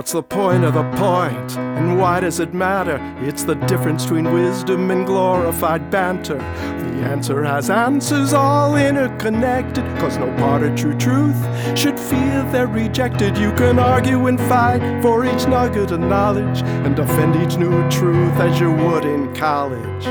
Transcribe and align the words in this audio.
What's 0.00 0.12
the 0.12 0.22
point 0.22 0.64
of 0.64 0.72
the 0.72 0.90
point? 0.92 1.58
And 1.58 1.98
why 1.98 2.20
does 2.20 2.40
it 2.40 2.54
matter? 2.54 2.98
It's 3.20 3.44
the 3.44 3.54
difference 3.54 4.04
between 4.04 4.32
wisdom 4.32 4.90
and 4.90 5.04
glorified 5.04 5.90
banter. 5.90 6.38
The 6.38 7.02
answer 7.04 7.44
has 7.44 7.68
answers 7.68 8.32
all 8.32 8.76
interconnected. 8.76 9.84
Cause 9.98 10.16
no 10.16 10.34
part 10.38 10.62
of 10.62 10.74
true 10.74 10.96
truth 10.96 11.36
should 11.78 12.00
feel 12.00 12.50
they're 12.50 12.66
rejected. 12.66 13.36
You 13.36 13.52
can 13.52 13.78
argue 13.78 14.26
and 14.28 14.40
fight 14.40 15.02
for 15.02 15.26
each 15.26 15.46
nugget 15.46 15.90
of 15.90 16.00
knowledge 16.00 16.62
and 16.62 16.96
defend 16.96 17.36
each 17.36 17.58
new 17.58 17.86
truth 17.90 18.32
as 18.36 18.58
you 18.58 18.72
would 18.72 19.04
in 19.04 19.34
college. 19.34 20.06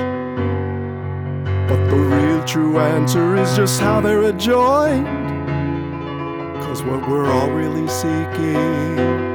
But 1.68 1.84
the 1.90 1.98
real 1.98 2.44
true 2.44 2.78
answer 2.78 3.38
is 3.38 3.56
just 3.56 3.82
how 3.82 4.02
they're 4.02 4.22
adjoined. 4.22 5.08
Cause 6.62 6.84
what 6.84 7.10
we're 7.10 7.26
all 7.32 7.50
really 7.50 7.88
seeking 7.88 9.29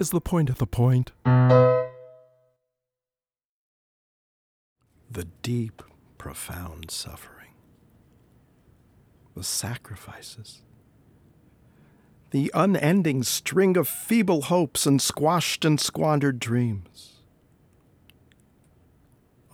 is 0.00 0.10
the 0.10 0.20
point 0.20 0.50
of 0.50 0.58
the 0.58 0.66
point. 0.66 1.12
The 5.10 5.24
deep, 5.42 5.82
profound 6.18 6.90
suffering, 6.90 7.54
the 9.36 9.44
sacrifices, 9.44 10.62
the 12.30 12.50
unending 12.54 13.22
string 13.22 13.76
of 13.76 13.86
feeble 13.86 14.42
hopes 14.42 14.86
and 14.86 15.00
squashed 15.00 15.64
and 15.64 15.80
squandered 15.80 16.40
dreams. 16.40 17.20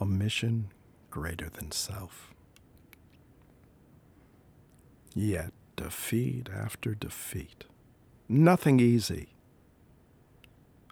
A 0.00 0.06
mission 0.06 0.72
greater 1.10 1.50
than 1.50 1.72
self. 1.72 2.32
Yet 5.14 5.52
defeat 5.76 6.48
after 6.48 6.94
defeat. 6.94 7.64
Nothing 8.28 8.80
easy 8.80 9.34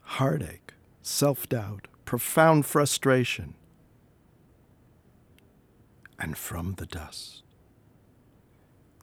heartache, 0.09 0.73
self 1.03 1.49
doubt, 1.49 1.87
profound 2.05 2.65
frustration. 2.65 3.55
And 6.19 6.37
from 6.37 6.75
the 6.75 6.87
dust, 6.87 7.43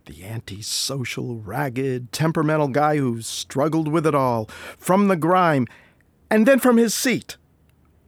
the 0.06 0.25
antisocial, 0.25 1.38
ragged, 1.38 2.12
temperamental 2.12 2.70
guy 2.70 2.97
who 2.97 3.22
struggled 3.22 3.88
with 3.88 4.06
it 4.06 4.16
all, 4.16 4.50
from 4.78 5.08
the 5.08 5.16
grime, 5.16 5.67
and 6.30 6.45
then 6.45 6.59
from 6.59 6.78
his 6.78 6.94
seat. 6.94 7.38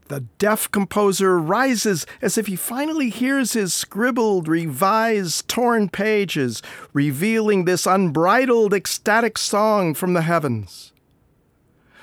The 0.07 0.21
deaf 0.39 0.71
composer 0.71 1.39
rises 1.39 2.05
as 2.21 2.37
if 2.37 2.47
he 2.47 2.55
finally 2.55 3.09
hears 3.09 3.53
his 3.53 3.73
scribbled, 3.73 4.47
revised, 4.47 5.47
torn 5.47 5.89
pages, 5.89 6.63
revealing 6.93 7.65
this 7.65 7.85
unbridled, 7.85 8.73
ecstatic 8.73 9.37
song 9.37 9.93
from 9.93 10.13
the 10.13 10.21
heavens 10.23 10.93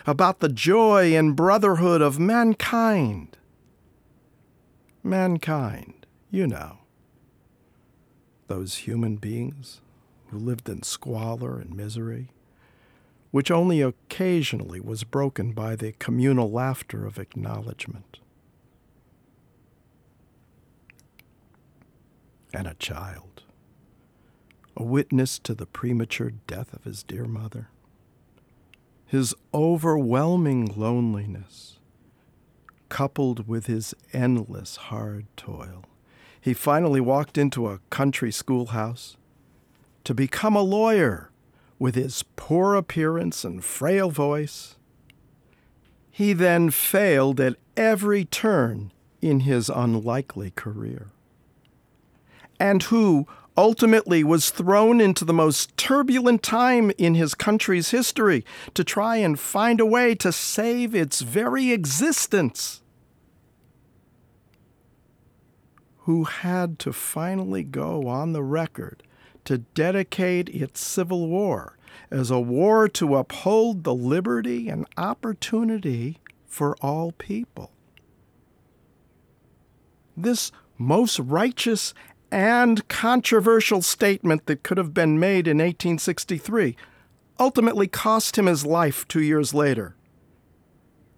about 0.06 0.40
the 0.40 0.48
joy 0.48 1.16
and 1.16 1.34
brotherhood 1.34 2.02
of 2.02 2.18
mankind. 2.18 3.38
Mankind, 5.02 6.06
you 6.30 6.46
know. 6.46 6.78
Those 8.46 8.78
human 8.78 9.16
beings 9.16 9.80
who 10.28 10.38
lived 10.38 10.68
in 10.68 10.82
squalor 10.82 11.58
and 11.58 11.74
misery, 11.74 12.32
which 13.30 13.50
only 13.50 13.80
occasionally 13.80 14.80
was 14.80 15.04
broken 15.04 15.52
by 15.52 15.76
the 15.76 15.92
communal 15.92 16.50
laughter 16.50 17.06
of 17.06 17.18
acknowledgement. 17.18 18.18
And 22.52 22.66
a 22.66 22.74
child, 22.74 23.42
a 24.76 24.82
witness 24.84 25.38
to 25.40 25.54
the 25.54 25.66
premature 25.66 26.30
death 26.46 26.72
of 26.72 26.84
his 26.84 27.02
dear 27.02 27.24
mother 27.24 27.70
his 29.14 29.32
overwhelming 29.54 30.66
loneliness, 30.74 31.78
coupled 32.88 33.46
with 33.46 33.66
his 33.66 33.94
endless 34.12 34.74
hard 34.74 35.24
toil, 35.36 35.84
he 36.40 36.52
finally 36.52 37.00
walked 37.00 37.38
into 37.38 37.68
a 37.68 37.78
country 37.90 38.32
schoolhouse 38.32 39.16
to 40.02 40.12
become 40.12 40.56
a 40.56 40.62
lawyer 40.62 41.30
with 41.78 41.94
his 41.94 42.24
poor 42.34 42.74
appearance 42.74 43.44
and 43.44 43.64
frail 43.64 44.10
voice. 44.10 44.74
He 46.10 46.32
then 46.32 46.70
failed 46.70 47.38
at 47.40 47.54
every 47.76 48.24
turn 48.24 48.90
in 49.22 49.40
his 49.40 49.68
unlikely 49.68 50.50
career. 50.50 51.12
And 52.58 52.82
who, 52.82 53.28
ultimately 53.56 54.24
was 54.24 54.50
thrown 54.50 55.00
into 55.00 55.24
the 55.24 55.32
most 55.32 55.76
turbulent 55.76 56.42
time 56.42 56.90
in 56.98 57.14
his 57.14 57.34
country's 57.34 57.90
history 57.90 58.44
to 58.74 58.82
try 58.82 59.16
and 59.16 59.38
find 59.38 59.80
a 59.80 59.86
way 59.86 60.14
to 60.16 60.32
save 60.32 60.94
its 60.94 61.20
very 61.20 61.72
existence. 61.72 62.82
Who 65.98 66.24
had 66.24 66.78
to 66.80 66.92
finally 66.92 67.62
go 67.62 68.08
on 68.08 68.32
the 68.32 68.42
record 68.42 69.02
to 69.44 69.58
dedicate 69.58 70.48
its 70.48 70.80
civil 70.80 71.28
war 71.28 71.78
as 72.10 72.30
a 72.30 72.40
war 72.40 72.88
to 72.88 73.16
uphold 73.16 73.84
the 73.84 73.94
liberty 73.94 74.68
and 74.68 74.86
opportunity 74.96 76.18
for 76.46 76.76
all 76.76 77.12
people. 77.12 77.70
This 80.16 80.52
most 80.78 81.18
righteous 81.18 81.94
and 82.34 82.88
controversial 82.88 83.80
statement 83.80 84.46
that 84.46 84.64
could 84.64 84.76
have 84.76 84.92
been 84.92 85.20
made 85.20 85.46
in 85.46 85.58
1863 85.58 86.76
ultimately 87.38 87.86
cost 87.86 88.36
him 88.36 88.46
his 88.46 88.66
life 88.66 89.06
two 89.06 89.22
years 89.22 89.54
later, 89.54 89.94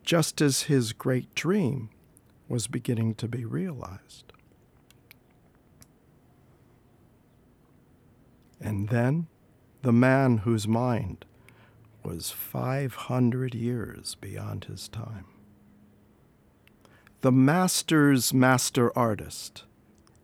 just 0.03 0.43
as 0.43 0.65
his 0.65 0.93
great 0.93 1.35
dream 1.35 1.89
was 2.49 2.67
beginning 2.67 3.15
to 3.15 3.27
be 3.27 3.47
realized. 3.47 4.35
And 8.61 8.91
then 8.91 9.29
the 9.81 9.95
man 9.95 10.39
whose 10.39 10.69
mind 10.69 11.25
was 12.05 12.31
500 12.31 13.55
years 13.55 14.17
beyond 14.17 14.65
his 14.65 14.87
time. 14.87 15.25
The 17.23 17.33
master's 17.33 18.35
master 18.35 18.97
artist 18.97 19.65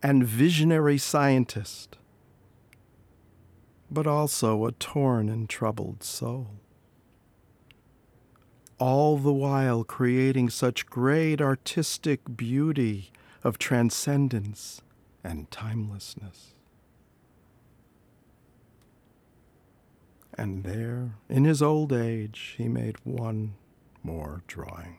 and 0.02 0.24
visionary 0.24 0.98
scientist, 0.98 1.98
but 3.90 4.06
also 4.06 4.66
a 4.66 4.72
torn 4.72 5.28
and 5.28 5.48
troubled 5.48 6.02
soul. 6.02 6.48
All 8.78 9.16
the 9.16 9.32
while 9.32 9.84
creating 9.84 10.50
such 10.50 10.86
great 10.86 11.40
artistic 11.40 12.36
beauty 12.36 13.12
of 13.44 13.58
transcendence 13.58 14.82
and 15.22 15.50
timelessness. 15.50 16.54
And 20.34 20.64
there, 20.64 21.16
in 21.28 21.44
his 21.44 21.62
old 21.62 21.92
age, 21.92 22.54
he 22.56 22.66
made 22.66 22.96
one 23.04 23.54
more 24.02 24.42
drawing 24.48 24.98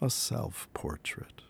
a 0.00 0.10
self 0.10 0.68
portrait 0.74 1.42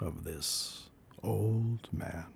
of 0.00 0.24
this 0.24 0.88
old 1.22 1.88
man. 1.92 2.26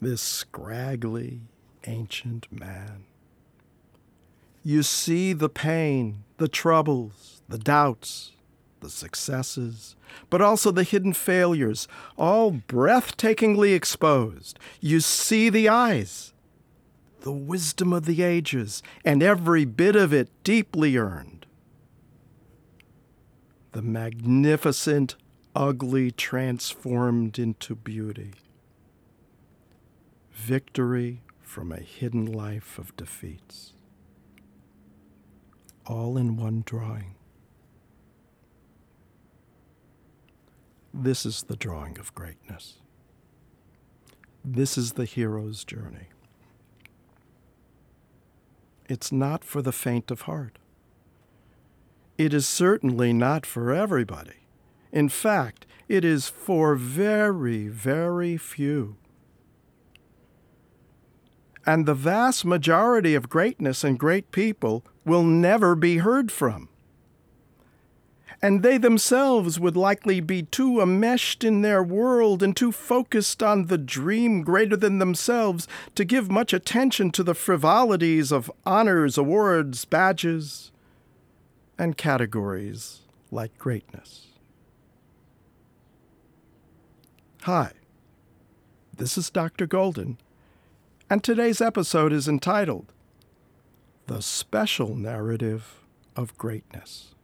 This 0.00 0.22
scraggly, 0.22 1.40
ancient 1.86 2.50
man. 2.50 3.04
You 4.62 4.82
see 4.82 5.32
the 5.32 5.48
pain, 5.48 6.24
the 6.38 6.48
troubles, 6.48 7.42
the 7.48 7.58
doubts, 7.58 8.32
the 8.80 8.90
successes, 8.90 9.96
but 10.28 10.40
also 10.42 10.70
the 10.70 10.84
hidden 10.84 11.12
failures, 11.12 11.86
all 12.16 12.52
breathtakingly 12.52 13.74
exposed. 13.74 14.58
You 14.80 15.00
see 15.00 15.48
the 15.48 15.68
eyes, 15.68 16.32
the 17.20 17.32
wisdom 17.32 17.92
of 17.92 18.06
the 18.06 18.22
ages, 18.22 18.82
and 19.04 19.22
every 19.22 19.64
bit 19.64 19.96
of 19.96 20.12
it 20.12 20.28
deeply 20.44 20.96
earned. 20.96 21.46
The 23.72 23.82
magnificent 23.82 25.16
ugly 25.54 26.10
transformed 26.10 27.38
into 27.38 27.74
beauty. 27.74 28.32
Victory 30.32 31.22
from 31.40 31.72
a 31.72 31.80
hidden 31.80 32.24
life 32.24 32.78
of 32.78 32.94
defeats. 32.96 33.72
All 35.86 36.16
in 36.16 36.36
one 36.36 36.62
drawing. 36.64 37.14
This 40.92 41.24
is 41.24 41.44
the 41.44 41.56
drawing 41.56 41.98
of 41.98 42.14
greatness. 42.14 42.78
This 44.44 44.78
is 44.78 44.92
the 44.92 45.04
hero's 45.04 45.64
journey. 45.64 46.08
It's 48.88 49.12
not 49.12 49.44
for 49.44 49.62
the 49.62 49.72
faint 49.72 50.10
of 50.10 50.22
heart. 50.22 50.58
It 52.18 52.34
is 52.34 52.46
certainly 52.46 53.12
not 53.12 53.46
for 53.46 53.72
everybody. 53.72 54.39
In 54.92 55.08
fact, 55.08 55.66
it 55.88 56.04
is 56.04 56.28
for 56.28 56.76
very, 56.76 57.68
very 57.68 58.36
few. 58.36 58.96
And 61.66 61.86
the 61.86 61.94
vast 61.94 62.44
majority 62.44 63.14
of 63.14 63.28
greatness 63.28 63.84
and 63.84 63.98
great 63.98 64.32
people 64.32 64.84
will 65.04 65.22
never 65.22 65.74
be 65.74 65.98
heard 65.98 66.32
from. 66.32 66.68
And 68.42 68.62
they 68.62 68.78
themselves 68.78 69.60
would 69.60 69.76
likely 69.76 70.20
be 70.20 70.44
too 70.44 70.80
enmeshed 70.80 71.44
in 71.44 71.60
their 71.60 71.82
world 71.82 72.42
and 72.42 72.56
too 72.56 72.72
focused 72.72 73.42
on 73.42 73.66
the 73.66 73.76
dream 73.76 74.42
greater 74.42 74.76
than 74.76 74.98
themselves 74.98 75.68
to 75.94 76.06
give 76.06 76.30
much 76.30 76.54
attention 76.54 77.10
to 77.12 77.22
the 77.22 77.34
frivolities 77.34 78.32
of 78.32 78.50
honors, 78.64 79.18
awards, 79.18 79.84
badges, 79.84 80.72
and 81.78 81.98
categories 81.98 83.00
like 83.30 83.58
greatness. 83.58 84.29
Hi, 87.44 87.72
this 88.94 89.16
is 89.16 89.30
Dr. 89.30 89.66
Golden, 89.66 90.18
and 91.08 91.24
today's 91.24 91.62
episode 91.62 92.12
is 92.12 92.28
entitled 92.28 92.92
The 94.08 94.20
Special 94.20 94.94
Narrative 94.94 95.80
of 96.14 96.36
Greatness. 96.36 97.14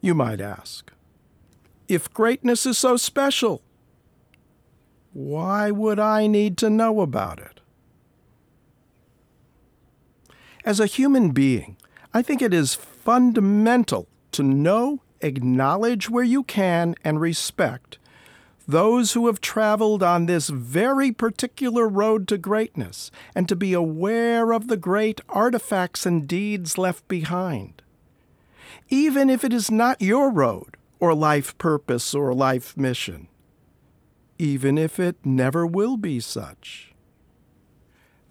You 0.00 0.14
might 0.14 0.40
ask, 0.40 0.92
if 1.88 2.14
greatness 2.14 2.64
is 2.64 2.78
so 2.78 2.96
special, 2.96 3.62
why 5.12 5.72
would 5.72 5.98
I 5.98 6.28
need 6.28 6.56
to 6.58 6.70
know 6.70 7.00
about 7.00 7.40
it? 7.40 7.58
As 10.64 10.78
a 10.78 10.86
human 10.86 11.30
being, 11.30 11.76
I 12.14 12.22
think 12.22 12.40
it 12.40 12.54
is 12.54 12.76
fundamental 12.76 14.06
to 14.30 14.44
know 14.44 15.00
acknowledge 15.20 16.08
where 16.08 16.24
you 16.24 16.42
can 16.42 16.94
and 17.04 17.20
respect 17.20 17.98
those 18.70 19.12
who 19.12 19.26
have 19.26 19.40
traveled 19.40 20.02
on 20.02 20.26
this 20.26 20.48
very 20.48 21.10
particular 21.12 21.88
road 21.88 22.28
to 22.28 22.38
greatness 22.38 23.10
and 23.34 23.48
to 23.48 23.56
be 23.56 23.72
aware 23.72 24.52
of 24.52 24.68
the 24.68 24.76
great 24.76 25.20
artifacts 25.28 26.06
and 26.06 26.28
deeds 26.28 26.78
left 26.78 27.06
behind. 27.08 27.82
Even 28.88 29.28
if 29.28 29.44
it 29.44 29.52
is 29.52 29.70
not 29.70 30.00
your 30.00 30.30
road 30.30 30.76
or 31.00 31.14
life 31.14 31.56
purpose 31.58 32.14
or 32.14 32.32
life 32.32 32.76
mission, 32.76 33.28
even 34.38 34.78
if 34.78 34.98
it 34.98 35.16
never 35.24 35.66
will 35.66 35.96
be 35.96 36.20
such. 36.20 36.92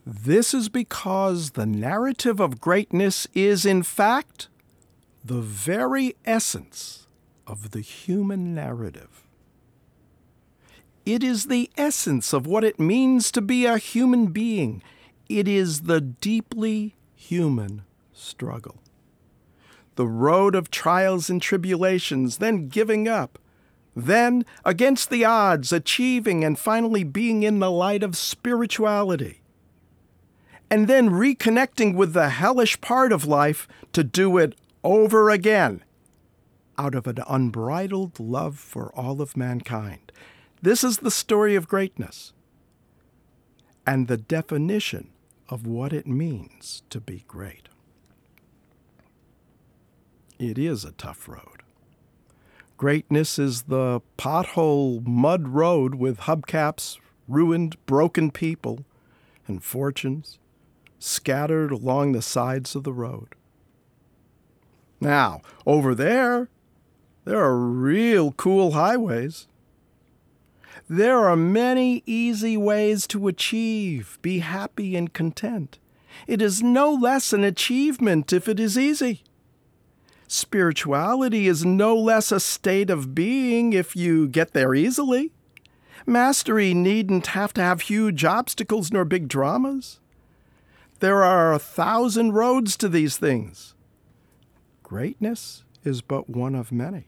This 0.05 0.53
is 0.53 0.69
because 0.69 1.51
the 1.51 1.65
narrative 1.65 2.39
of 2.39 2.61
greatness 2.61 3.27
is, 3.33 3.65
in 3.65 3.83
fact, 3.83 4.47
the 5.29 5.41
very 5.41 6.15
essence 6.25 7.05
of 7.45 7.69
the 7.69 7.81
human 7.81 8.55
narrative. 8.55 9.27
It 11.05 11.23
is 11.23 11.45
the 11.45 11.69
essence 11.77 12.33
of 12.33 12.47
what 12.47 12.63
it 12.63 12.79
means 12.79 13.31
to 13.33 13.41
be 13.41 13.67
a 13.67 13.77
human 13.77 14.27
being. 14.31 14.81
It 15.29 15.47
is 15.47 15.81
the 15.81 16.01
deeply 16.01 16.95
human 17.13 17.83
struggle. 18.11 18.81
The 19.97 20.07
road 20.07 20.55
of 20.55 20.71
trials 20.71 21.29
and 21.29 21.39
tribulations, 21.39 22.39
then 22.39 22.67
giving 22.67 23.07
up, 23.07 23.37
then, 23.95 24.47
against 24.65 25.11
the 25.11 25.25
odds, 25.25 25.71
achieving 25.71 26.43
and 26.43 26.57
finally 26.57 27.03
being 27.03 27.43
in 27.43 27.59
the 27.59 27.69
light 27.69 28.01
of 28.01 28.17
spirituality, 28.17 29.41
and 30.71 30.87
then 30.87 31.11
reconnecting 31.11 31.93
with 31.93 32.13
the 32.13 32.29
hellish 32.29 32.81
part 32.81 33.11
of 33.11 33.25
life 33.25 33.67
to 33.93 34.03
do 34.03 34.35
it 34.39 34.55
over 34.83 35.29
again 35.29 35.83
out 36.77 36.95
of 36.95 37.07
an 37.07 37.19
unbridled 37.27 38.19
love 38.19 38.57
for 38.57 38.93
all 38.95 39.21
of 39.21 39.35
mankind. 39.35 40.11
This 40.61 40.83
is 40.83 40.99
the 40.99 41.11
story 41.11 41.55
of 41.55 41.67
greatness 41.67 42.33
and 43.85 44.07
the 44.07 44.17
definition 44.17 45.09
of 45.49 45.65
what 45.65 45.91
it 45.91 46.07
means 46.07 46.83
to 46.89 47.01
be 47.01 47.25
great. 47.27 47.67
It 50.37 50.57
is 50.57 50.85
a 50.85 50.91
tough 50.93 51.27
road. 51.27 51.63
Greatness 52.77 53.37
is 53.37 53.63
the 53.63 53.99
pothole 54.17 55.05
mud 55.05 55.49
road 55.49 55.95
with 55.95 56.21
hubcaps, 56.21 56.97
ruined, 57.27 57.75
broken 57.85 58.31
people, 58.31 58.85
and 59.47 59.61
fortunes 59.61 60.39
scattered 60.97 61.71
along 61.71 62.11
the 62.11 62.21
sides 62.21 62.75
of 62.75 62.83
the 62.83 62.93
road. 62.93 63.35
Now, 64.99 65.41
over 65.65 65.95
there, 65.95 66.49
there 67.25 67.39
are 67.39 67.57
real 67.57 68.31
cool 68.33 68.71
highways. 68.71 69.47
There 70.89 71.19
are 71.19 71.35
many 71.35 72.03
easy 72.05 72.57
ways 72.57 73.05
to 73.07 73.27
achieve, 73.27 74.17
be 74.21 74.39
happy 74.39 74.95
and 74.95 75.13
content. 75.13 75.77
It 76.27 76.41
is 76.41 76.63
no 76.63 76.91
less 76.91 77.31
an 77.33 77.43
achievement 77.43 78.33
if 78.33 78.47
it 78.47 78.59
is 78.59 78.77
easy. 78.77 79.23
Spirituality 80.27 81.47
is 81.47 81.65
no 81.65 81.95
less 81.95 82.31
a 82.31 82.39
state 82.39 82.89
of 82.89 83.15
being 83.15 83.73
if 83.73 83.95
you 83.95 84.27
get 84.27 84.53
there 84.53 84.73
easily. 84.73 85.31
Mastery 86.05 86.73
needn't 86.73 87.27
have 87.27 87.53
to 87.53 87.61
have 87.61 87.81
huge 87.81 88.25
obstacles 88.25 88.91
nor 88.91 89.05
big 89.05 89.27
dramas. 89.27 89.99
There 90.99 91.23
are 91.23 91.53
a 91.53 91.59
thousand 91.59 92.33
roads 92.33 92.75
to 92.77 92.89
these 92.89 93.17
things. 93.17 93.75
Greatness 94.89 95.65
is 95.83 96.01
but 96.01 96.27
one 96.27 96.55
of 96.55 96.71
many, 96.71 97.05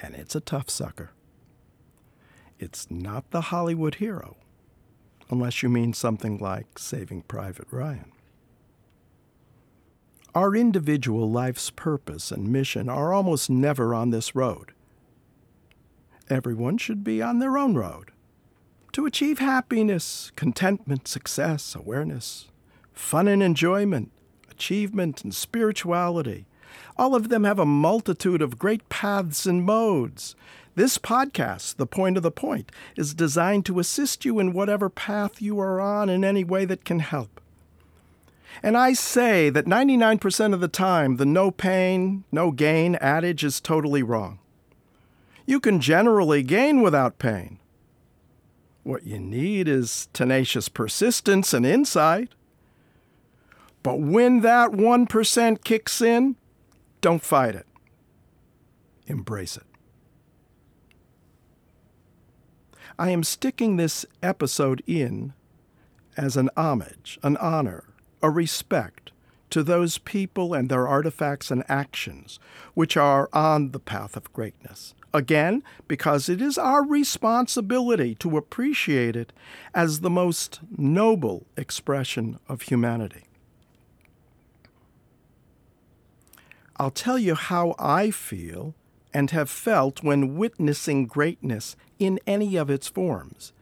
and 0.00 0.14
it's 0.14 0.34
a 0.34 0.40
tough 0.40 0.70
sucker. 0.70 1.10
It's 2.58 2.90
not 2.90 3.30
the 3.32 3.42
Hollywood 3.42 3.96
hero, 3.96 4.38
unless 5.28 5.62
you 5.62 5.68
mean 5.68 5.92
something 5.92 6.38
like 6.38 6.78
Saving 6.78 7.20
Private 7.20 7.66
Ryan. 7.70 8.12
Our 10.34 10.56
individual 10.56 11.30
life's 11.30 11.68
purpose 11.68 12.30
and 12.30 12.50
mission 12.50 12.88
are 12.88 13.12
almost 13.12 13.50
never 13.50 13.94
on 13.94 14.08
this 14.08 14.34
road. 14.34 14.72
Everyone 16.30 16.78
should 16.78 17.04
be 17.04 17.20
on 17.20 17.40
their 17.40 17.58
own 17.58 17.74
road 17.74 18.10
to 18.92 19.04
achieve 19.04 19.38
happiness, 19.38 20.32
contentment, 20.34 21.08
success, 21.08 21.74
awareness, 21.74 22.48
fun 22.94 23.28
and 23.28 23.42
enjoyment, 23.42 24.12
achievement 24.50 25.22
and 25.24 25.34
spirituality, 25.34 26.46
all 26.96 27.14
of 27.14 27.28
them 27.28 27.44
have 27.44 27.58
a 27.58 27.66
multitude 27.66 28.42
of 28.42 28.58
great 28.58 28.88
paths 28.88 29.46
and 29.46 29.64
modes. 29.64 30.34
This 30.74 30.98
podcast, 30.98 31.76
The 31.76 31.86
Point 31.86 32.16
of 32.16 32.22
the 32.22 32.30
Point, 32.30 32.70
is 32.96 33.14
designed 33.14 33.64
to 33.66 33.78
assist 33.78 34.24
you 34.24 34.38
in 34.38 34.52
whatever 34.52 34.90
path 34.90 35.40
you 35.40 35.58
are 35.58 35.80
on 35.80 36.08
in 36.08 36.24
any 36.24 36.44
way 36.44 36.64
that 36.66 36.84
can 36.84 36.98
help. 36.98 37.40
And 38.62 38.76
I 38.76 38.92
say 38.92 39.50
that 39.50 39.66
99% 39.66 40.54
of 40.54 40.60
the 40.60 40.68
time, 40.68 41.16
the 41.16 41.26
no 41.26 41.50
pain, 41.50 42.24
no 42.30 42.50
gain 42.50 42.96
adage 42.96 43.44
is 43.44 43.60
totally 43.60 44.02
wrong. 44.02 44.38
You 45.46 45.60
can 45.60 45.80
generally 45.80 46.42
gain 46.42 46.82
without 46.82 47.18
pain. 47.18 47.58
What 48.82 49.06
you 49.06 49.18
need 49.18 49.68
is 49.68 50.08
tenacious 50.12 50.68
persistence 50.68 51.52
and 51.52 51.66
insight. 51.66 52.30
But 53.82 54.00
when 54.00 54.40
that 54.40 54.72
1% 54.72 55.64
kicks 55.64 56.02
in, 56.02 56.36
don't 57.06 57.22
fight 57.22 57.54
it, 57.54 57.68
embrace 59.06 59.56
it. 59.56 59.62
I 62.98 63.10
am 63.10 63.22
sticking 63.22 63.76
this 63.76 64.04
episode 64.24 64.82
in 64.88 65.32
as 66.16 66.36
an 66.36 66.50
homage, 66.56 67.20
an 67.22 67.36
honor, 67.36 67.84
a 68.22 68.28
respect 68.28 69.12
to 69.50 69.62
those 69.62 69.98
people 69.98 70.52
and 70.52 70.68
their 70.68 70.88
artifacts 70.88 71.52
and 71.52 71.62
actions 71.68 72.40
which 72.74 72.96
are 72.96 73.28
on 73.32 73.70
the 73.70 73.78
path 73.78 74.16
of 74.16 74.32
greatness. 74.32 74.92
Again, 75.14 75.62
because 75.86 76.28
it 76.28 76.42
is 76.42 76.58
our 76.58 76.84
responsibility 76.84 78.16
to 78.16 78.36
appreciate 78.36 79.14
it 79.14 79.32
as 79.72 80.00
the 80.00 80.10
most 80.10 80.58
noble 80.76 81.46
expression 81.56 82.40
of 82.48 82.62
humanity. 82.62 83.26
I'll 86.78 86.90
tell 86.90 87.18
you 87.18 87.34
how 87.34 87.74
I 87.78 88.10
feel 88.10 88.74
and 89.14 89.30
have 89.30 89.48
felt 89.48 90.02
when 90.02 90.36
witnessing 90.36 91.06
greatness 91.06 91.74
in 91.98 92.20
any 92.26 92.56
of 92.56 92.68
its 92.68 92.86
forms. 92.86 93.52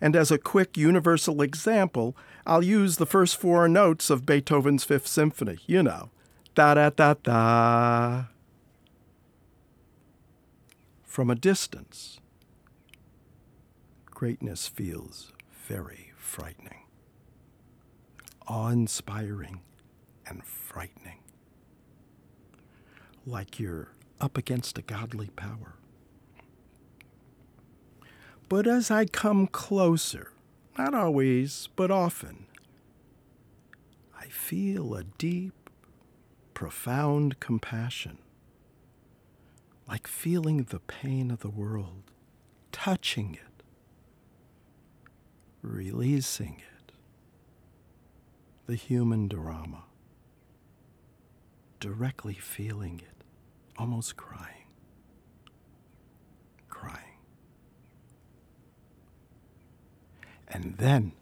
And 0.00 0.16
as 0.16 0.30
a 0.30 0.38
quick 0.38 0.76
universal 0.76 1.42
example, 1.42 2.16
I'll 2.46 2.62
use 2.62 2.96
the 2.96 3.06
first 3.06 3.36
four 3.36 3.68
notes 3.68 4.08
of 4.10 4.24
Beethoven's 4.24 4.84
Fifth 4.84 5.06
Symphony. 5.06 5.58
You 5.66 5.82
know, 5.82 6.10
da 6.54 6.74
da 6.74 6.90
da 6.90 7.14
da. 7.22 8.24
From 11.02 11.30
a 11.30 11.34
distance, 11.34 12.20
greatness 14.06 14.66
feels 14.66 15.32
very 15.66 16.12
frightening, 16.16 16.84
awe 18.46 18.68
inspiring, 18.68 19.60
and 20.26 20.44
frightening 20.44 21.17
like 23.28 23.60
you're 23.60 23.88
up 24.20 24.36
against 24.38 24.78
a 24.78 24.82
godly 24.82 25.28
power. 25.36 25.74
But 28.48 28.66
as 28.66 28.90
I 28.90 29.04
come 29.04 29.46
closer, 29.46 30.32
not 30.78 30.94
always, 30.94 31.68
but 31.76 31.90
often, 31.90 32.46
I 34.18 34.26
feel 34.26 34.94
a 34.94 35.04
deep, 35.04 35.70
profound 36.54 37.40
compassion, 37.40 38.18
like 39.86 40.06
feeling 40.06 40.64
the 40.64 40.80
pain 40.80 41.30
of 41.30 41.40
the 41.40 41.50
world, 41.50 42.10
touching 42.72 43.34
it, 43.34 43.62
releasing 45.60 46.56
it, 46.58 46.92
the 48.66 48.76
human 48.76 49.28
drama, 49.28 49.84
directly 51.80 52.34
feeling 52.34 53.00
it, 53.00 53.17
almost 53.78 54.16
crying. 54.16 54.66
Crying. 56.68 57.20
And 60.48 60.76
then, 60.78 61.12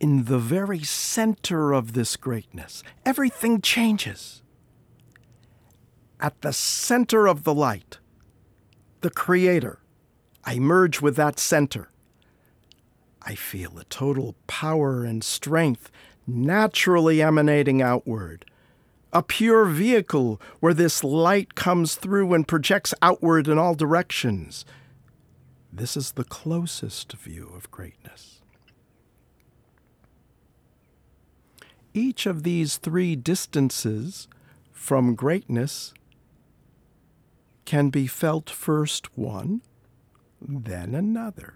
in 0.00 0.24
the 0.24 0.38
very 0.38 0.82
center 0.82 1.72
of 1.72 1.92
this 1.92 2.16
greatness, 2.16 2.82
everything 3.04 3.60
changes. 3.60 4.42
At 6.18 6.40
the 6.40 6.52
center 6.52 7.26
of 7.26 7.44
the 7.44 7.54
light, 7.54 7.98
the 9.00 9.10
Creator, 9.10 9.80
I 10.44 10.58
merge 10.58 11.00
with 11.00 11.16
that 11.16 11.38
center. 11.38 11.90
I 13.24 13.34
feel 13.34 13.78
a 13.78 13.84
total 13.84 14.34
power 14.46 15.04
and 15.04 15.22
strength 15.22 15.90
naturally 16.26 17.22
emanating 17.22 17.82
outward. 17.82 18.44
A 19.12 19.22
pure 19.22 19.66
vehicle 19.66 20.40
where 20.60 20.74
this 20.74 21.04
light 21.04 21.54
comes 21.54 21.96
through 21.96 22.32
and 22.32 22.48
projects 22.48 22.94
outward 23.02 23.46
in 23.46 23.58
all 23.58 23.74
directions 23.74 24.64
this 25.72 25.96
is 25.96 26.12
the 26.12 26.24
closest 26.24 27.14
view 27.14 27.50
of 27.56 27.70
greatness. 27.70 28.42
Each 31.94 32.26
of 32.26 32.42
these 32.42 32.76
three 32.76 33.16
distances 33.16 34.28
from 34.70 35.14
greatness 35.14 35.94
can 37.64 37.88
be 37.88 38.06
felt 38.06 38.50
first 38.50 39.16
one, 39.16 39.62
then 40.40 40.94
another. 40.94 41.54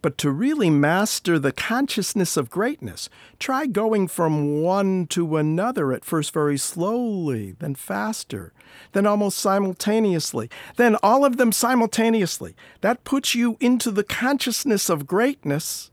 But 0.00 0.18
to 0.18 0.30
really 0.30 0.70
master 0.70 1.38
the 1.38 1.52
consciousness 1.52 2.36
of 2.36 2.50
greatness, 2.50 3.08
try 3.38 3.66
going 3.66 4.08
from 4.08 4.62
one 4.62 5.06
to 5.08 5.36
another 5.36 5.92
at 5.92 6.04
first 6.04 6.32
very 6.32 6.58
slowly, 6.58 7.56
then 7.58 7.74
faster, 7.74 8.52
then 8.92 9.06
almost 9.06 9.38
simultaneously, 9.38 10.50
then 10.76 10.96
all 11.02 11.24
of 11.24 11.36
them 11.36 11.52
simultaneously. 11.52 12.54
That 12.80 13.04
puts 13.04 13.34
you 13.34 13.56
into 13.60 13.90
the 13.90 14.04
consciousness 14.04 14.88
of 14.88 15.06
greatness 15.06 15.90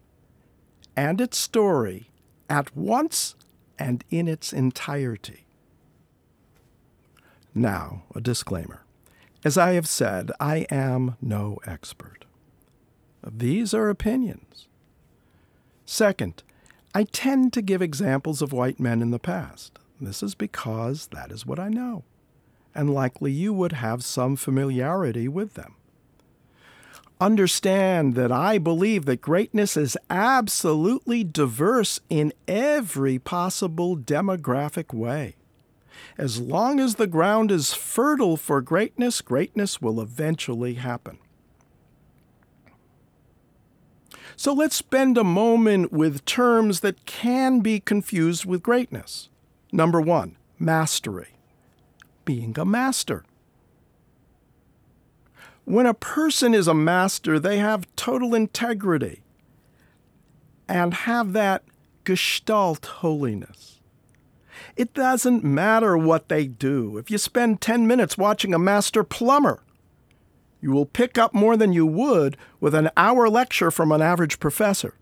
and 0.96 1.20
its 1.20 1.38
story 1.38 2.10
at 2.50 2.76
once 2.76 3.36
and 3.78 4.04
in 4.10 4.28
its 4.28 4.54
entirety. 4.54 5.46
Now, 7.54 8.04
a 8.14 8.22
disclaimer. 8.22 8.82
As 9.44 9.58
I 9.58 9.74
have 9.74 9.88
said, 9.88 10.32
I 10.40 10.66
am 10.70 11.16
no 11.22 11.60
expert. 11.66 12.25
These 13.26 13.74
are 13.74 13.90
opinions. 13.90 14.68
Second, 15.86 16.44
I 16.94 17.04
tend 17.04 17.54
to 17.54 17.62
give 17.62 17.82
examples 17.82 18.42
of 18.42 18.54
white 18.54 18.80
men 18.80 19.02
in 19.02 19.12
the 19.12 19.20
past. 19.20 19.80
This 20.00 20.22
is 20.22 20.36
because 20.36 21.08
that 21.08 21.32
is 21.32 21.46
what 21.46 21.60
I 21.60 21.70
know, 21.70 22.04
and 22.74 22.94
likely 22.94 23.32
you 23.32 23.54
would 23.54 23.74
have 23.74 24.04
some 24.04 24.36
familiarity 24.36 25.28
with 25.28 25.56
them. 25.56 25.76
Understand 27.20 28.14
that 28.16 28.32
I 28.32 28.58
believe 28.58 29.06
that 29.06 29.22
greatness 29.22 29.78
is 29.78 29.98
absolutely 30.10 31.24
diverse 31.24 32.02
in 32.10 32.34
every 32.48 33.18
possible 33.18 33.98
demographic 33.98 34.94
way. 34.94 35.36
As 36.18 36.42
long 36.42 36.80
as 36.80 36.96
the 36.96 37.08
ground 37.08 37.52
is 37.52 37.74
fertile 37.74 38.38
for 38.38 38.62
greatness, 38.62 39.22
greatness 39.22 39.82
will 39.82 40.02
eventually 40.02 40.76
happen. 40.76 41.20
So 44.38 44.54
let's 44.54 44.76
spend 44.76 45.18
a 45.18 45.24
moment 45.24 45.92
with 45.92 46.26
terms 46.26 46.82
that 46.82 47.06
can 47.06 47.62
be 47.62 47.80
confused 47.80 48.46
with 48.46 48.64
greatness. 48.64 49.30
Number 49.72 50.02
one, 50.02 50.36
mastery. 50.60 51.30
Being 52.26 52.58
a 52.58 52.66
master. 52.66 53.24
When 55.64 55.86
a 55.86 55.94
person 55.94 56.54
is 56.54 56.68
a 56.68 56.74
master, 56.74 57.40
they 57.40 57.58
have 57.58 57.88
total 57.96 58.36
integrity 58.36 59.24
and 60.68 60.94
have 60.94 61.34
that 61.34 61.64
gestalt 62.04 62.86
holiness. 62.86 63.80
It 64.76 64.94
doesn't 64.94 65.44
matter 65.44 65.98
what 65.98 66.30
they 66.30 66.48
do. 66.48 66.98
If 66.98 67.10
you 67.10 67.18
spend 67.18 67.62
10 67.62 67.88
minutes 67.88 68.18
watching 68.18 68.54
a 68.54 68.60
master 68.60 69.04
plumber, 69.04 69.64
you 70.66 70.72
will 70.72 70.88
pick 70.88 71.16
up 71.16 71.32
more 71.32 71.56
than 71.56 71.74
you 71.74 71.86
would 71.86 72.36
with 72.60 72.74
an 72.74 72.90
hour 72.98 73.30
lecture 73.30 73.70
from 73.70 73.92
an 73.92 74.02
average 74.02 74.40
professor. 74.40 74.96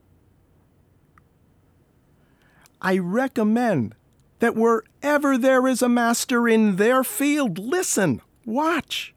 I 2.81 2.97
recommend 2.97 3.95
that 4.39 4.57
wherever 4.57 5.37
there 5.37 5.65
is 5.65 5.81
a 5.81 5.87
master 5.87 6.49
in 6.49 6.75
their 6.75 7.01
field, 7.01 7.57
listen, 7.57 8.21
watch. 8.45 9.15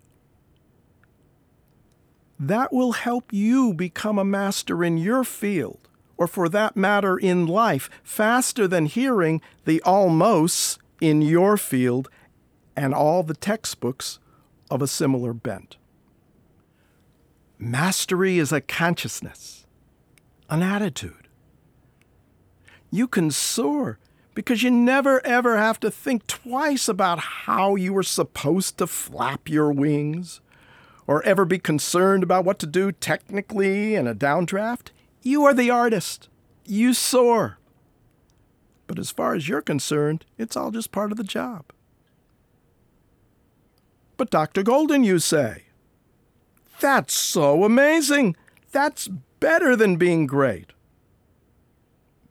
That 2.38 2.73
will 2.73 2.93
help 2.93 3.33
you 3.33 3.75
become 3.75 4.17
a 4.17 4.25
master 4.25 4.85
in 4.85 4.99
your 4.99 5.25
field, 5.25 5.88
or 6.17 6.29
for 6.29 6.49
that 6.50 6.76
matter, 6.76 7.19
in 7.19 7.49
life, 7.49 7.91
faster 8.05 8.69
than 8.69 8.87
hearing 8.87 9.41
the 9.65 9.83
almost 9.83 10.79
in 11.00 11.23
your 11.23 11.57
field 11.57 12.09
and 12.76 12.95
all 12.95 13.25
the 13.25 13.35
textbooks 13.35 14.21
of 14.71 14.81
a 14.81 14.87
similar 14.87 15.33
bent. 15.33 15.76
Mastery 17.58 18.38
is 18.38 18.52
a 18.52 18.60
consciousness, 18.60 19.66
an 20.50 20.62
attitude. 20.62 21.28
You 22.90 23.08
can 23.08 23.30
soar 23.30 23.98
because 24.34 24.62
you 24.62 24.70
never 24.70 25.25
ever 25.26 25.56
have 25.56 25.80
to 25.80 25.90
think 25.90 26.26
twice 26.26 26.88
about 26.88 27.18
how 27.18 27.75
you 27.75 27.94
were 27.94 28.02
supposed 28.02 28.76
to 28.78 28.86
flap 28.86 29.48
your 29.48 29.72
wings 29.72 30.40
or 31.06 31.22
ever 31.22 31.46
be 31.46 31.58
concerned 31.58 32.22
about 32.22 32.44
what 32.44 32.58
to 32.58 32.66
do 32.66 32.92
technically 32.92 33.94
in 33.94 34.06
a 34.06 34.14
downdraft. 34.14 34.88
You 35.22 35.44
are 35.44 35.54
the 35.54 35.70
artist. 35.70 36.28
You 36.66 36.92
soar. 36.92 37.58
But 38.86 38.98
as 38.98 39.10
far 39.10 39.34
as 39.34 39.48
you're 39.48 39.62
concerned, 39.62 40.26
it's 40.36 40.56
all 40.56 40.70
just 40.70 40.92
part 40.92 41.10
of 41.10 41.16
the 41.16 41.25
job. 41.25 41.64
But 44.16 44.30
Dr. 44.30 44.62
Golden, 44.62 45.04
you 45.04 45.18
say, 45.18 45.65
that's 46.80 47.14
so 47.14 47.64
amazing. 47.64 48.37
That's 48.73 49.09
better 49.40 49.76
than 49.76 49.97
being 49.97 50.26
great. 50.26 50.73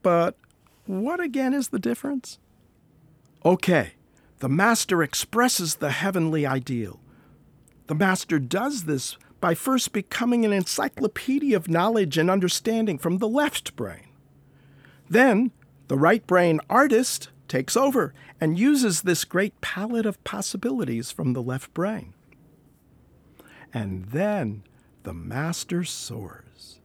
But 0.02 0.36
what 0.86 1.20
again 1.20 1.54
is 1.54 1.70
the 1.70 1.80
difference? 1.80 2.40
Okay, 3.44 3.94
the 4.40 4.50
Master 4.50 5.04
expresses 5.04 5.75
the 5.75 5.92
heavenly 5.92 6.46
ideal. 6.46 7.00
The 7.88 7.96
Master 7.96 8.40
does 8.40 8.86
this 8.86 9.18
by 9.40 9.54
first 9.54 9.94
becoming 9.94 10.44
an 10.44 10.52
encyclopedia 10.52 11.56
of 11.56 11.70
knowledge 11.70 12.18
and 12.18 12.32
understanding 12.32 12.98
from 12.98 13.20
the 13.20 13.28
left 13.28 13.75
brain. 13.75 14.08
Then, 15.08 15.52
the 15.88 15.98
right 15.98 16.25
brain 16.25 16.60
artist 16.68 17.30
takes 17.48 17.78
over 17.78 18.12
and 18.42 18.58
uses 18.58 19.04
this 19.04 19.24
great 19.24 19.60
palette 19.62 20.08
of 20.08 20.24
possibilities 20.24 21.12
from 21.12 21.34
the 21.34 21.44
left 21.44 21.72
brain. 21.75 22.15
And 23.75 24.05
then 24.05 24.63
the 25.03 25.13
master 25.13 25.84
soars. 25.84 26.79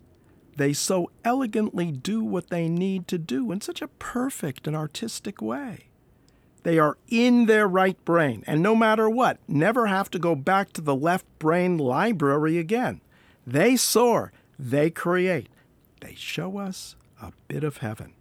They 0.56 0.72
so 0.72 1.12
elegantly 1.24 1.92
do 1.92 2.24
what 2.24 2.50
they 2.50 2.68
need 2.68 3.06
to 3.08 3.16
do 3.16 3.52
in 3.52 3.60
such 3.60 3.80
a 3.80 3.86
perfect 3.86 4.66
and 4.66 4.74
artistic 4.74 5.40
way. 5.40 5.86
They 6.64 6.80
are 6.80 6.98
in 7.06 7.46
their 7.46 7.68
right 7.68 8.04
brain, 8.04 8.42
and 8.44 8.60
no 8.60 8.74
matter 8.74 9.08
what, 9.08 9.38
never 9.46 9.86
have 9.86 10.10
to 10.10 10.18
go 10.18 10.34
back 10.34 10.72
to 10.72 10.80
the 10.80 10.96
left 10.96 11.26
brain 11.38 11.78
library 11.78 12.58
again. 12.58 13.00
They 13.46 13.76
soar, 13.76 14.32
they 14.58 14.90
create, 14.90 15.48
they 16.00 16.16
show 16.16 16.58
us 16.58 16.96
a 17.22 17.32
bit 17.46 17.62
of 17.62 17.78
heaven. 17.78 18.14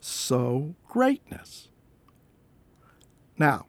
So, 0.00 0.74
greatness. 0.88 1.68
Now, 3.38 3.67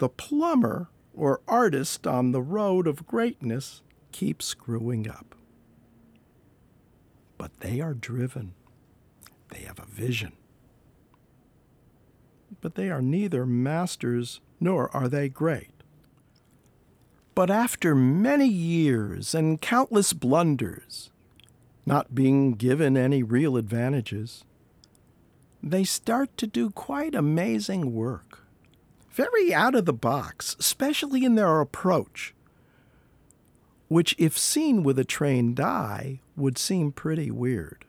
the 0.00 0.08
plumber 0.08 0.88
or 1.14 1.42
artist 1.46 2.06
on 2.06 2.32
the 2.32 2.40
road 2.40 2.86
of 2.86 3.06
greatness 3.06 3.82
keeps 4.12 4.46
screwing 4.46 5.08
up. 5.08 5.34
But 7.36 7.60
they 7.60 7.82
are 7.82 7.92
driven. 7.92 8.54
They 9.50 9.60
have 9.60 9.78
a 9.78 9.84
vision. 9.84 10.32
But 12.62 12.76
they 12.76 12.90
are 12.90 13.02
neither 13.02 13.44
masters 13.44 14.40
nor 14.58 14.94
are 14.96 15.06
they 15.06 15.28
great. 15.28 15.70
But 17.34 17.50
after 17.50 17.94
many 17.94 18.48
years 18.48 19.34
and 19.34 19.60
countless 19.60 20.14
blunders, 20.14 21.10
not 21.84 22.14
being 22.14 22.52
given 22.52 22.96
any 22.96 23.22
real 23.22 23.58
advantages, 23.58 24.44
they 25.62 25.84
start 25.84 26.38
to 26.38 26.46
do 26.46 26.70
quite 26.70 27.14
amazing 27.14 27.94
work. 27.94 28.39
Very 29.20 29.52
out 29.52 29.74
of 29.74 29.84
the 29.84 29.92
box, 29.92 30.56
especially 30.58 31.26
in 31.26 31.34
their 31.34 31.60
approach, 31.60 32.32
which, 33.88 34.14
if 34.16 34.38
seen 34.38 34.82
with 34.82 34.98
a 34.98 35.04
trained 35.04 35.60
eye, 35.60 36.22
would 36.36 36.56
seem 36.56 36.90
pretty 36.90 37.30
weird. 37.30 37.84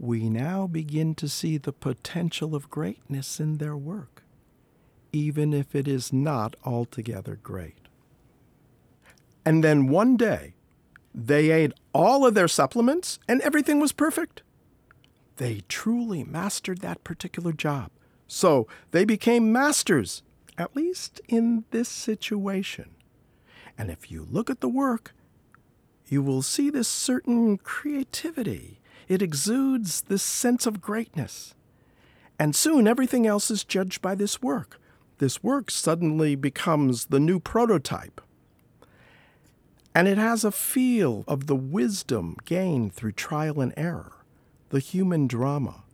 We 0.00 0.28
now 0.28 0.66
begin 0.66 1.14
to 1.14 1.28
see 1.28 1.58
the 1.58 1.72
potential 1.72 2.56
of 2.56 2.70
greatness 2.70 3.38
in 3.38 3.58
their 3.58 3.76
work, 3.76 4.24
even 5.12 5.54
if 5.54 5.76
it 5.76 5.86
is 5.86 6.12
not 6.12 6.56
altogether 6.64 7.38
great. 7.40 7.86
And 9.44 9.62
then 9.62 9.86
one 9.86 10.16
day, 10.16 10.56
they 11.14 11.52
ate 11.52 11.72
all 11.92 12.26
of 12.26 12.34
their 12.34 12.48
supplements 12.48 13.20
and 13.28 13.40
everything 13.42 13.78
was 13.78 13.92
perfect. 13.92 14.42
They 15.36 15.62
truly 15.68 16.24
mastered 16.24 16.80
that 16.80 17.04
particular 17.04 17.52
job. 17.52 17.92
So 18.26 18.66
they 18.90 19.04
became 19.04 19.52
masters, 19.52 20.22
at 20.58 20.74
least 20.74 21.20
in 21.28 21.64
this 21.70 21.88
situation. 21.88 22.90
And 23.78 23.90
if 23.90 24.10
you 24.10 24.26
look 24.30 24.50
at 24.50 24.60
the 24.60 24.68
work, 24.68 25.14
you 26.08 26.22
will 26.22 26.42
see 26.42 26.70
this 26.70 26.88
certain 26.88 27.58
creativity. 27.58 28.80
It 29.08 29.22
exudes 29.22 30.02
this 30.02 30.22
sense 30.22 30.66
of 30.66 30.80
greatness. 30.80 31.54
And 32.38 32.54
soon 32.54 32.86
everything 32.86 33.26
else 33.26 33.50
is 33.50 33.64
judged 33.64 34.02
by 34.02 34.14
this 34.14 34.42
work. 34.42 34.80
This 35.18 35.42
work 35.42 35.70
suddenly 35.70 36.34
becomes 36.34 37.06
the 37.06 37.20
new 37.20 37.40
prototype. 37.40 38.20
And 39.94 40.06
it 40.06 40.18
has 40.18 40.44
a 40.44 40.52
feel 40.52 41.24
of 41.26 41.46
the 41.46 41.56
wisdom 41.56 42.36
gained 42.44 42.92
through 42.92 43.12
trial 43.12 43.60
and 43.60 43.72
error 43.76 44.12
the 44.68 44.78
human 44.80 45.26
drama, 45.26 45.84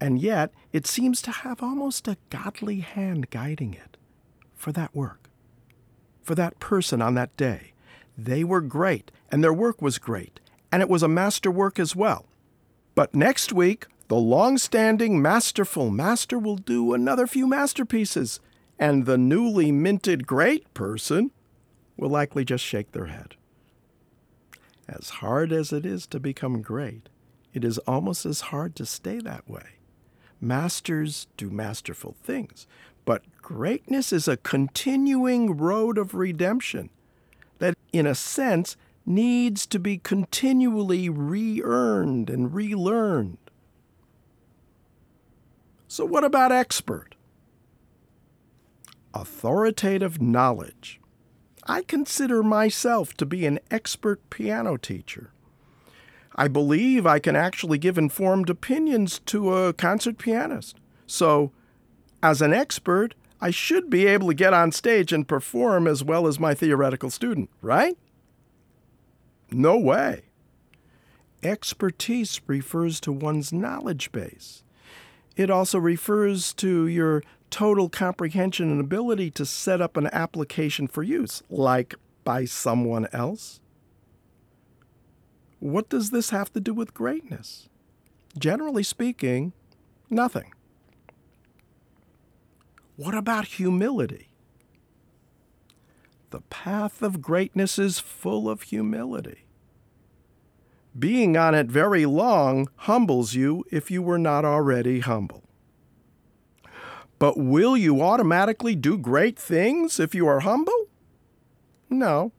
and 0.00 0.20
yet 0.20 0.52
it 0.72 0.86
seems 0.86 1.22
to 1.22 1.30
have 1.30 1.62
almost 1.62 2.08
a 2.08 2.18
godly 2.30 2.80
hand 2.80 3.30
guiding 3.30 3.74
it 3.74 3.96
for 4.54 4.72
that 4.72 4.94
work, 4.94 5.28
for 6.22 6.34
that 6.34 6.58
person 6.60 7.00
on 7.00 7.14
that 7.14 7.36
day. 7.36 7.72
They 8.16 8.44
were 8.44 8.60
great, 8.60 9.10
and 9.30 9.42
their 9.42 9.52
work 9.52 9.82
was 9.82 9.98
great, 9.98 10.40
and 10.72 10.82
it 10.82 10.88
was 10.88 11.02
a 11.02 11.08
masterwork 11.08 11.78
as 11.78 11.94
well. 11.94 12.26
But 12.94 13.14
next 13.14 13.52
week, 13.52 13.86
the 14.08 14.16
long 14.16 14.56
standing, 14.56 15.20
masterful 15.20 15.90
master 15.90 16.38
will 16.38 16.56
do 16.56 16.94
another 16.94 17.26
few 17.26 17.46
masterpieces, 17.46 18.40
and 18.78 19.04
the 19.04 19.18
newly 19.18 19.72
minted 19.72 20.26
great 20.26 20.72
person 20.74 21.30
will 21.96 22.10
likely 22.10 22.44
just 22.44 22.64
shake 22.64 22.92
their 22.92 23.06
head. 23.06 23.34
As 24.88 25.10
hard 25.10 25.52
as 25.52 25.72
it 25.72 25.84
is 25.84 26.06
to 26.08 26.20
become 26.20 26.62
great, 26.62 27.08
it 27.52 27.64
is 27.64 27.78
almost 27.78 28.24
as 28.24 28.42
hard 28.42 28.76
to 28.76 28.86
stay 28.86 29.18
that 29.18 29.48
way. 29.48 29.75
Masters 30.40 31.26
do 31.36 31.50
masterful 31.50 32.16
things, 32.22 32.66
but 33.04 33.22
greatness 33.40 34.12
is 34.12 34.28
a 34.28 34.36
continuing 34.36 35.56
road 35.56 35.98
of 35.98 36.14
redemption 36.14 36.90
that, 37.58 37.74
in 37.92 38.06
a 38.06 38.14
sense, 38.14 38.76
needs 39.06 39.66
to 39.66 39.78
be 39.78 39.98
continually 39.98 41.08
re 41.08 41.62
earned 41.62 42.28
and 42.28 42.52
relearned. 42.52 43.38
So, 45.88 46.04
what 46.04 46.24
about 46.24 46.52
expert? 46.52 47.14
Authoritative 49.14 50.20
knowledge. 50.20 51.00
I 51.64 51.82
consider 51.82 52.42
myself 52.42 53.14
to 53.14 53.26
be 53.26 53.46
an 53.46 53.60
expert 53.70 54.28
piano 54.28 54.76
teacher. 54.76 55.30
I 56.36 56.48
believe 56.48 57.06
I 57.06 57.18
can 57.18 57.34
actually 57.34 57.78
give 57.78 57.96
informed 57.96 58.50
opinions 58.50 59.20
to 59.20 59.54
a 59.54 59.72
concert 59.72 60.18
pianist. 60.18 60.76
So, 61.06 61.50
as 62.22 62.42
an 62.42 62.52
expert, 62.52 63.14
I 63.40 63.50
should 63.50 63.88
be 63.88 64.06
able 64.06 64.28
to 64.28 64.34
get 64.34 64.52
on 64.52 64.70
stage 64.70 65.12
and 65.12 65.26
perform 65.26 65.86
as 65.86 66.04
well 66.04 66.26
as 66.26 66.38
my 66.38 66.54
theoretical 66.54 67.10
student, 67.10 67.48
right? 67.62 67.96
No 69.50 69.78
way. 69.78 70.24
Expertise 71.42 72.40
refers 72.46 73.00
to 73.00 73.12
one's 73.12 73.52
knowledge 73.52 74.12
base. 74.12 74.62
It 75.36 75.50
also 75.50 75.78
refers 75.78 76.52
to 76.54 76.86
your 76.86 77.22
total 77.50 77.88
comprehension 77.88 78.70
and 78.70 78.80
ability 78.80 79.30
to 79.32 79.46
set 79.46 79.80
up 79.80 79.96
an 79.96 80.08
application 80.12 80.86
for 80.86 81.02
use, 81.02 81.42
like 81.48 81.94
by 82.24 82.44
someone 82.44 83.06
else 83.12 83.60
what 85.58 85.88
does 85.88 86.10
this 86.10 86.30
have 86.30 86.52
to 86.52 86.60
do 86.60 86.74
with 86.74 86.94
greatness? 86.94 87.68
Generally 88.38 88.82
speaking, 88.84 89.52
nothing. 90.10 90.52
What 92.96 93.14
about 93.14 93.46
humility? 93.46 94.28
The 96.30 96.40
path 96.42 97.02
of 97.02 97.22
greatness 97.22 97.78
is 97.78 97.98
full 97.98 98.48
of 98.48 98.62
humility. 98.62 99.44
Being 100.98 101.36
on 101.36 101.54
it 101.54 101.66
very 101.66 102.06
long 102.06 102.68
humbles 102.76 103.34
you 103.34 103.64
if 103.70 103.90
you 103.90 104.02
were 104.02 104.18
not 104.18 104.44
already 104.44 105.00
humble. 105.00 105.44
But 107.18 107.38
will 107.38 107.76
you 107.76 108.02
automatically 108.02 108.74
do 108.74 108.98
great 108.98 109.38
things 109.38 110.00
if 110.00 110.14
you 110.14 110.26
are 110.26 110.40
humble? 110.40 110.86
No. 111.88 112.32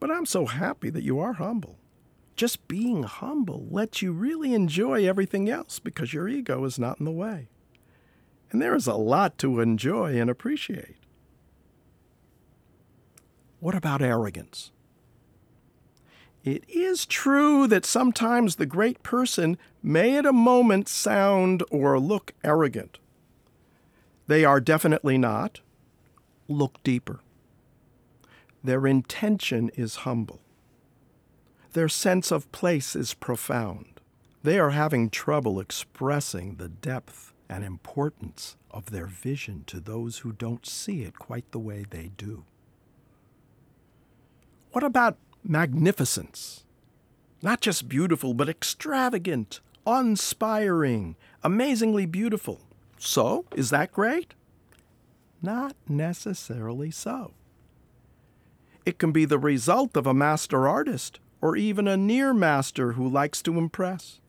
But 0.00 0.10
I'm 0.10 0.26
so 0.26 0.46
happy 0.46 0.90
that 0.90 1.04
you 1.04 1.20
are 1.20 1.34
humble. 1.34 1.78
Just 2.34 2.66
being 2.66 3.02
humble 3.02 3.66
lets 3.70 4.00
you 4.00 4.12
really 4.12 4.54
enjoy 4.54 5.06
everything 5.06 5.50
else 5.50 5.78
because 5.78 6.14
your 6.14 6.26
ego 6.26 6.64
is 6.64 6.78
not 6.78 6.98
in 6.98 7.04
the 7.04 7.10
way. 7.10 7.48
And 8.50 8.60
there 8.60 8.74
is 8.74 8.86
a 8.86 8.94
lot 8.94 9.36
to 9.38 9.60
enjoy 9.60 10.18
and 10.18 10.30
appreciate. 10.30 10.96
What 13.60 13.74
about 13.74 14.00
arrogance? 14.00 14.72
It 16.42 16.64
is 16.66 17.04
true 17.04 17.66
that 17.66 17.84
sometimes 17.84 18.56
the 18.56 18.64
great 18.64 19.02
person 19.02 19.58
may 19.82 20.16
at 20.16 20.24
a 20.24 20.32
moment 20.32 20.88
sound 20.88 21.62
or 21.70 22.00
look 22.00 22.32
arrogant. 22.42 22.98
They 24.26 24.46
are 24.46 24.60
definitely 24.60 25.18
not. 25.18 25.60
Look 26.48 26.82
deeper. 26.82 27.20
Their 28.62 28.86
intention 28.86 29.70
is 29.74 29.96
humble. 29.96 30.40
Their 31.72 31.88
sense 31.88 32.30
of 32.30 32.50
place 32.52 32.94
is 32.94 33.14
profound. 33.14 34.00
They 34.42 34.58
are 34.58 34.70
having 34.70 35.10
trouble 35.10 35.60
expressing 35.60 36.56
the 36.56 36.68
depth 36.68 37.32
and 37.48 37.64
importance 37.64 38.56
of 38.70 38.90
their 38.90 39.06
vision 39.06 39.64
to 39.66 39.80
those 39.80 40.18
who 40.18 40.32
don't 40.32 40.66
see 40.66 41.02
it 41.02 41.18
quite 41.18 41.50
the 41.52 41.58
way 41.58 41.84
they 41.88 42.10
do. 42.16 42.44
What 44.72 44.84
about 44.84 45.18
magnificence? 45.42 46.64
Not 47.42 47.60
just 47.60 47.88
beautiful, 47.88 48.34
but 48.34 48.48
extravagant, 48.48 49.60
inspiring, 49.86 51.16
amazingly 51.42 52.06
beautiful. 52.06 52.60
So, 52.98 53.46
is 53.54 53.70
that 53.70 53.92
great? 53.92 54.34
Not 55.42 55.74
necessarily 55.88 56.90
so. 56.90 57.32
It 58.84 58.98
can 58.98 59.12
be 59.12 59.24
the 59.24 59.38
result 59.38 59.96
of 59.96 60.06
a 60.06 60.14
master 60.14 60.66
artist 60.66 61.20
or 61.40 61.56
even 61.56 61.88
a 61.88 61.96
near 61.96 62.34
master 62.34 62.92
who 62.92 63.08
likes 63.08 63.42
to 63.42 63.58
impress. 63.58 64.20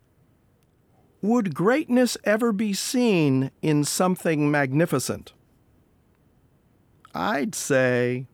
Would 1.22 1.54
greatness 1.54 2.18
ever 2.24 2.52
be 2.52 2.74
seen 2.74 3.52
in 3.62 3.84
something 3.84 4.50
magnificent? 4.50 5.34
I'd 7.14 7.54
say 7.54 8.26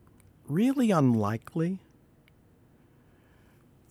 really 0.47 0.91
unlikely. 0.91 1.80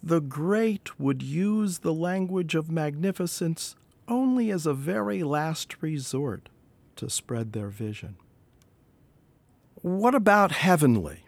The 0.03 0.21
great 0.21 0.99
would 0.99 1.23
use 1.23 1.81
the 1.81 1.93
language 1.93 2.55
of 2.55 2.71
magnificence 2.71 3.75
only 4.09 4.51
as 4.51 4.65
a 4.65 4.73
very 4.73 5.23
last 5.23 5.83
resort 5.83 6.49
to 6.95 7.11
spread 7.11 7.53
their 7.53 7.69
vision. 7.69 8.17
What 9.83 10.15
about 10.15 10.53
heavenly? 10.53 11.26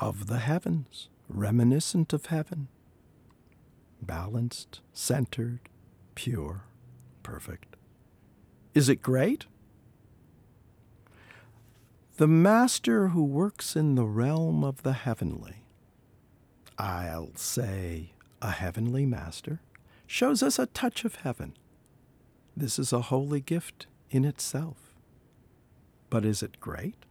Of 0.00 0.26
the 0.26 0.38
heavens 0.38 1.08
reminiscent 1.28 2.12
of 2.12 2.26
heaven, 2.26 2.68
balanced, 4.00 4.80
centered, 4.92 5.60
pure, 6.14 6.64
perfect. 7.22 7.76
Is 8.74 8.88
it 8.88 9.02
great? 9.02 9.46
The 12.16 12.28
master 12.28 13.08
who 13.08 13.24
works 13.24 13.74
in 13.74 13.94
the 13.94 14.04
realm 14.04 14.62
of 14.62 14.82
the 14.82 14.92
heavenly, 14.92 15.64
I'll 16.78 17.34
say 17.34 18.12
a 18.40 18.52
heavenly 18.52 19.06
master, 19.06 19.60
shows 20.06 20.42
us 20.42 20.58
a 20.58 20.66
touch 20.66 21.04
of 21.04 21.16
heaven. 21.16 21.56
This 22.56 22.78
is 22.78 22.92
a 22.92 23.02
holy 23.02 23.40
gift 23.40 23.86
in 24.10 24.24
itself. 24.24 24.94
But 26.10 26.24
is 26.24 26.42
it 26.42 26.60
great? 26.60 27.06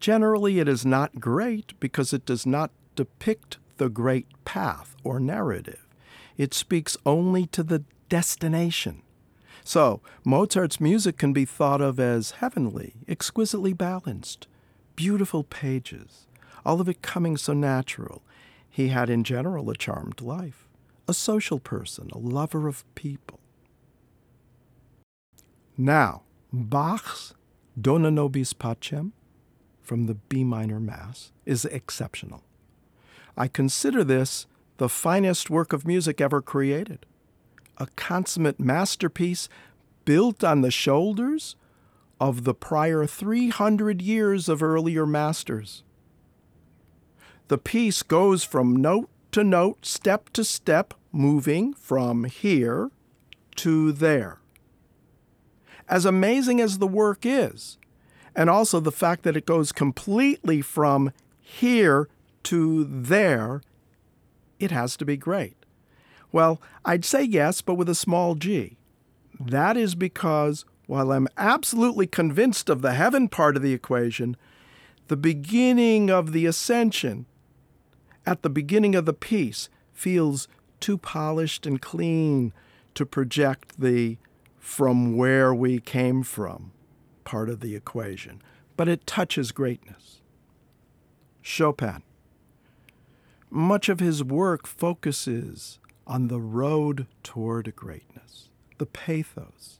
Generally, 0.00 0.60
it 0.60 0.68
is 0.68 0.86
not 0.86 1.20
great 1.20 1.78
because 1.80 2.12
it 2.12 2.24
does 2.24 2.46
not 2.46 2.70
depict 2.94 3.58
the 3.78 3.88
great 3.88 4.26
path 4.44 4.94
or 5.02 5.18
narrative. 5.18 5.86
It 6.36 6.54
speaks 6.54 6.96
only 7.04 7.46
to 7.46 7.62
the 7.62 7.84
destination. 8.08 9.02
So, 9.64 10.00
Mozart's 10.24 10.80
music 10.80 11.18
can 11.18 11.32
be 11.32 11.44
thought 11.44 11.80
of 11.80 12.00
as 12.00 12.32
heavenly, 12.32 12.94
exquisitely 13.06 13.72
balanced, 13.72 14.46
beautiful 14.96 15.44
pages, 15.44 16.26
all 16.64 16.80
of 16.80 16.88
it 16.88 17.02
coming 17.02 17.36
so 17.36 17.52
natural. 17.52 18.22
He 18.70 18.88
had, 18.88 19.10
in 19.10 19.24
general, 19.24 19.68
a 19.68 19.76
charmed 19.76 20.20
life, 20.20 20.68
a 21.06 21.14
social 21.14 21.58
person, 21.58 22.08
a 22.12 22.18
lover 22.18 22.68
of 22.68 22.84
people. 22.94 23.40
Now, 25.76 26.22
Bach's 26.52 27.34
Dona 27.80 28.10
Nobis 28.10 28.52
Pacem 28.52 29.12
from 29.88 30.04
the 30.04 30.14
B 30.14 30.44
minor 30.44 30.78
Mass 30.78 31.32
is 31.46 31.64
exceptional. 31.64 32.44
I 33.38 33.48
consider 33.48 34.04
this 34.04 34.46
the 34.76 34.88
finest 34.88 35.48
work 35.48 35.72
of 35.72 35.86
music 35.86 36.20
ever 36.20 36.42
created, 36.42 37.06
a 37.78 37.86
consummate 37.96 38.60
masterpiece 38.60 39.48
built 40.04 40.44
on 40.44 40.60
the 40.60 40.70
shoulders 40.70 41.56
of 42.20 42.44
the 42.44 42.52
prior 42.52 43.06
300 43.06 44.02
years 44.02 44.48
of 44.48 44.62
earlier 44.62 45.06
masters. 45.06 45.82
The 47.48 47.58
piece 47.58 48.02
goes 48.02 48.44
from 48.44 48.76
note 48.76 49.08
to 49.32 49.42
note, 49.42 49.86
step 49.86 50.28
to 50.30 50.44
step, 50.44 50.92
moving 51.12 51.72
from 51.72 52.24
here 52.24 52.90
to 53.56 53.92
there. 53.92 54.40
As 55.88 56.04
amazing 56.04 56.60
as 56.60 56.76
the 56.76 56.86
work 56.86 57.20
is, 57.24 57.77
and 58.38 58.48
also 58.48 58.78
the 58.78 58.92
fact 58.92 59.24
that 59.24 59.36
it 59.36 59.44
goes 59.44 59.72
completely 59.72 60.62
from 60.62 61.10
here 61.40 62.08
to 62.44 62.84
there, 62.84 63.60
it 64.60 64.70
has 64.70 64.96
to 64.96 65.04
be 65.04 65.16
great. 65.16 65.56
Well, 66.30 66.62
I'd 66.84 67.04
say 67.04 67.24
yes, 67.24 67.60
but 67.62 67.74
with 67.74 67.88
a 67.88 67.96
small 67.96 68.36
g. 68.36 68.76
That 69.40 69.76
is 69.76 69.96
because 69.96 70.64
while 70.86 71.10
I'm 71.10 71.26
absolutely 71.36 72.06
convinced 72.06 72.70
of 72.70 72.80
the 72.80 72.94
heaven 72.94 73.28
part 73.28 73.56
of 73.56 73.62
the 73.62 73.74
equation, 73.74 74.36
the 75.08 75.16
beginning 75.16 76.08
of 76.08 76.30
the 76.30 76.46
ascension 76.46 77.26
at 78.24 78.42
the 78.42 78.50
beginning 78.50 78.94
of 78.94 79.04
the 79.04 79.12
piece 79.12 79.68
feels 79.92 80.46
too 80.78 80.96
polished 80.96 81.66
and 81.66 81.82
clean 81.82 82.52
to 82.94 83.04
project 83.04 83.80
the 83.80 84.16
from 84.60 85.16
where 85.16 85.52
we 85.52 85.80
came 85.80 86.22
from 86.22 86.70
part 87.28 87.50
of 87.50 87.60
the 87.60 87.76
equation, 87.76 88.40
but 88.74 88.88
it 88.88 89.06
touches 89.06 89.52
greatness. 89.52 90.22
Chopin. 91.42 92.02
Much 93.50 93.90
of 93.90 94.00
his 94.00 94.24
work 94.24 94.66
focuses 94.66 95.78
on 96.06 96.28
the 96.28 96.40
road 96.40 97.06
toward 97.22 97.76
greatness, 97.76 98.48
the 98.78 98.86
pathos, 98.86 99.78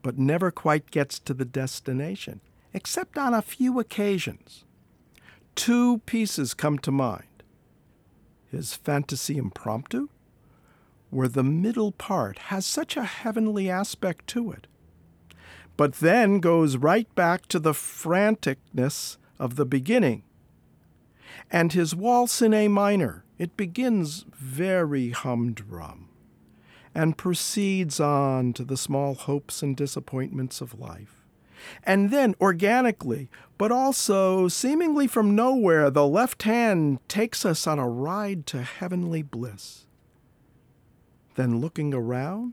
but 0.00 0.16
never 0.16 0.52
quite 0.52 0.92
gets 0.92 1.18
to 1.18 1.34
the 1.34 1.44
destination, 1.44 2.40
except 2.72 3.18
on 3.18 3.34
a 3.34 3.42
few 3.42 3.80
occasions. 3.80 4.62
Two 5.56 5.98
pieces 6.06 6.54
come 6.54 6.78
to 6.78 6.92
mind 6.92 7.42
his 8.48 8.74
Fantasy 8.74 9.38
Impromptu, 9.38 10.08
where 11.10 11.26
the 11.26 11.42
middle 11.42 11.90
part 11.90 12.38
has 12.54 12.64
such 12.64 12.96
a 12.96 13.02
heavenly 13.02 13.68
aspect 13.68 14.28
to 14.28 14.52
it, 14.52 14.68
but 15.76 15.94
then 15.94 16.40
goes 16.40 16.76
right 16.76 17.12
back 17.14 17.46
to 17.48 17.58
the 17.58 17.72
franticness 17.72 19.16
of 19.38 19.56
the 19.56 19.66
beginning. 19.66 20.22
And 21.50 21.72
his 21.72 21.94
waltz 21.94 22.40
in 22.40 22.54
A 22.54 22.68
minor, 22.68 23.24
it 23.38 23.56
begins 23.56 24.24
very 24.34 25.10
humdrum 25.10 26.08
and 26.94 27.18
proceeds 27.18 27.98
on 27.98 28.52
to 28.52 28.64
the 28.64 28.76
small 28.76 29.14
hopes 29.14 29.62
and 29.62 29.76
disappointments 29.76 30.60
of 30.60 30.78
life. 30.78 31.24
And 31.82 32.10
then, 32.10 32.34
organically, 32.40 33.28
but 33.58 33.72
also 33.72 34.48
seemingly 34.48 35.06
from 35.06 35.34
nowhere, 35.34 35.90
the 35.90 36.06
left 36.06 36.42
hand 36.42 37.00
takes 37.08 37.44
us 37.44 37.66
on 37.66 37.78
a 37.78 37.88
ride 37.88 38.46
to 38.48 38.62
heavenly 38.62 39.22
bliss. 39.22 39.86
Then, 41.36 41.60
looking 41.60 41.92
around, 41.92 42.52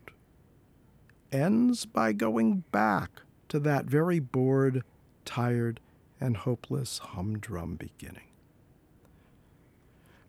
ends 1.32 1.86
by 1.86 2.13
going 2.13 2.63
back 2.72 3.22
to 3.50 3.60
that 3.60 3.86
very 3.86 4.20
bored, 4.20 4.84
tired, 5.26 5.80
and 6.20 6.38
hopeless 6.38 7.00
humdrum 7.00 7.76
beginning. 7.76 8.28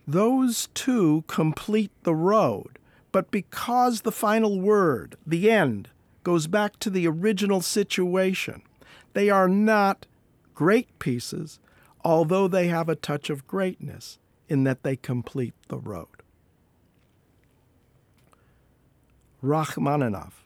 Those 0.06 0.68
two 0.74 1.24
complete 1.28 1.92
the 2.02 2.14
road, 2.14 2.78
but 3.12 3.30
because 3.30 4.00
the 4.00 4.12
final 4.12 4.60
word, 4.60 5.16
the 5.26 5.50
end, 5.50 5.90
goes 6.24 6.46
back 6.46 6.78
to 6.80 6.90
the 6.90 7.06
original 7.06 7.60
situation, 7.60 8.62
they 9.12 9.30
are 9.30 9.48
not 9.48 10.06
great 10.54 10.98
pieces, 10.98 11.60
although 12.04 12.48
they 12.48 12.68
have 12.68 12.88
a 12.88 12.96
touch 12.96 13.30
of 13.30 13.46
greatness 13.46 14.18
in 14.48 14.64
that 14.64 14.82
they 14.82 14.96
complete 14.96 15.54
the 15.68 15.78
road. 15.78 16.08
Rachmaninoff, 19.42 20.41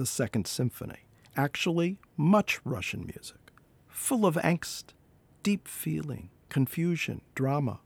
the 0.00 0.06
Second 0.06 0.46
Symphony, 0.46 1.04
actually 1.36 1.98
much 2.16 2.60
Russian 2.64 3.04
music, 3.06 3.52
full 3.86 4.24
of 4.24 4.36
angst, 4.36 4.86
deep 5.42 5.68
feeling, 5.68 6.30
confusion, 6.48 7.20
drama. 7.34 7.80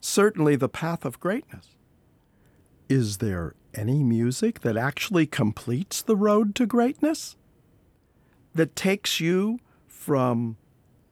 Certainly 0.00 0.56
the 0.56 0.68
path 0.68 1.04
of 1.04 1.18
greatness. 1.18 1.74
Is 2.88 3.18
there 3.18 3.54
any 3.74 4.04
music 4.04 4.60
that 4.60 4.76
actually 4.76 5.26
completes 5.26 6.02
the 6.02 6.16
road 6.16 6.54
to 6.56 6.66
greatness? 6.66 7.36
that 8.54 8.76
takes 8.76 9.20
you 9.20 9.58
from 9.86 10.56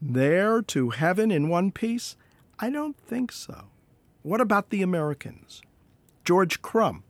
there 0.01 0.63
to 0.63 0.91
heaven 0.91 1.31
in 1.31 1.49
one 1.49 1.71
piece? 1.71 2.17
I 2.59 2.71
don't 2.71 2.97
think 2.97 3.33
so. 3.33 3.67
What 4.23 4.41
about 4.41 4.71
the 4.71 4.83
Americans? 4.83 5.63
George 6.25 6.61
Crumb, 6.63 7.05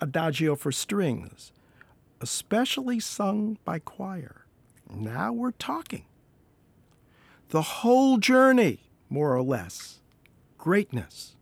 Adagio 0.00 0.56
for 0.56 0.72
Strings, 0.72 1.52
especially 2.24 2.98
sung 2.98 3.58
by 3.66 3.78
choir. 3.78 4.46
Now 4.90 5.30
we're 5.30 5.50
talking. 5.50 6.06
The 7.50 7.60
whole 7.60 8.16
journey, 8.16 8.80
more 9.10 9.36
or 9.36 9.42
less. 9.42 10.00
Greatness. 10.56 11.36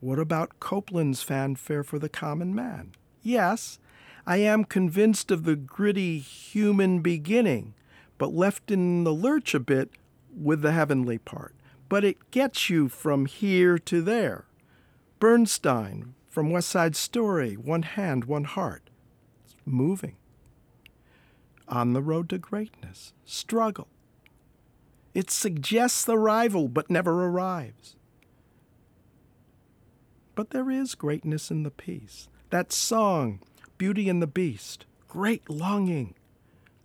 What 0.00 0.18
about 0.18 0.58
Copland's 0.60 1.22
fanfare 1.22 1.84
for 1.84 1.98
the 1.98 2.08
common 2.08 2.54
man? 2.54 2.92
Yes, 3.22 3.78
I 4.26 4.38
am 4.38 4.64
convinced 4.64 5.30
of 5.30 5.44
the 5.44 5.54
gritty 5.54 6.18
human 6.20 7.00
beginning, 7.00 7.74
but 8.16 8.32
left 8.32 8.70
in 8.70 9.04
the 9.04 9.12
lurch 9.12 9.54
a 9.54 9.60
bit 9.60 9.90
with 10.34 10.62
the 10.62 10.72
heavenly 10.72 11.18
part. 11.18 11.54
But 11.90 12.02
it 12.02 12.30
gets 12.30 12.70
you 12.70 12.88
from 12.88 13.26
here 13.26 13.76
to 13.76 14.00
there. 14.00 14.46
Bernstein 15.18 16.14
from 16.34 16.50
West 16.50 16.68
Side 16.68 16.96
Story, 16.96 17.54
One 17.54 17.82
Hand, 17.82 18.24
One 18.24 18.42
Heart. 18.42 18.90
It's 19.44 19.54
moving. 19.64 20.16
On 21.68 21.92
the 21.92 22.02
road 22.02 22.28
to 22.30 22.38
greatness, 22.38 23.12
struggle. 23.24 23.86
It 25.14 25.30
suggests 25.30 26.08
arrival 26.08 26.66
but 26.66 26.90
never 26.90 27.24
arrives. 27.24 27.94
But 30.34 30.50
there 30.50 30.72
is 30.72 30.96
greatness 30.96 31.52
in 31.52 31.62
the 31.62 31.70
piece. 31.70 32.26
That 32.50 32.72
song, 32.72 33.38
Beauty 33.78 34.08
and 34.08 34.20
the 34.20 34.26
Beast, 34.26 34.86
great 35.06 35.48
longing, 35.48 36.16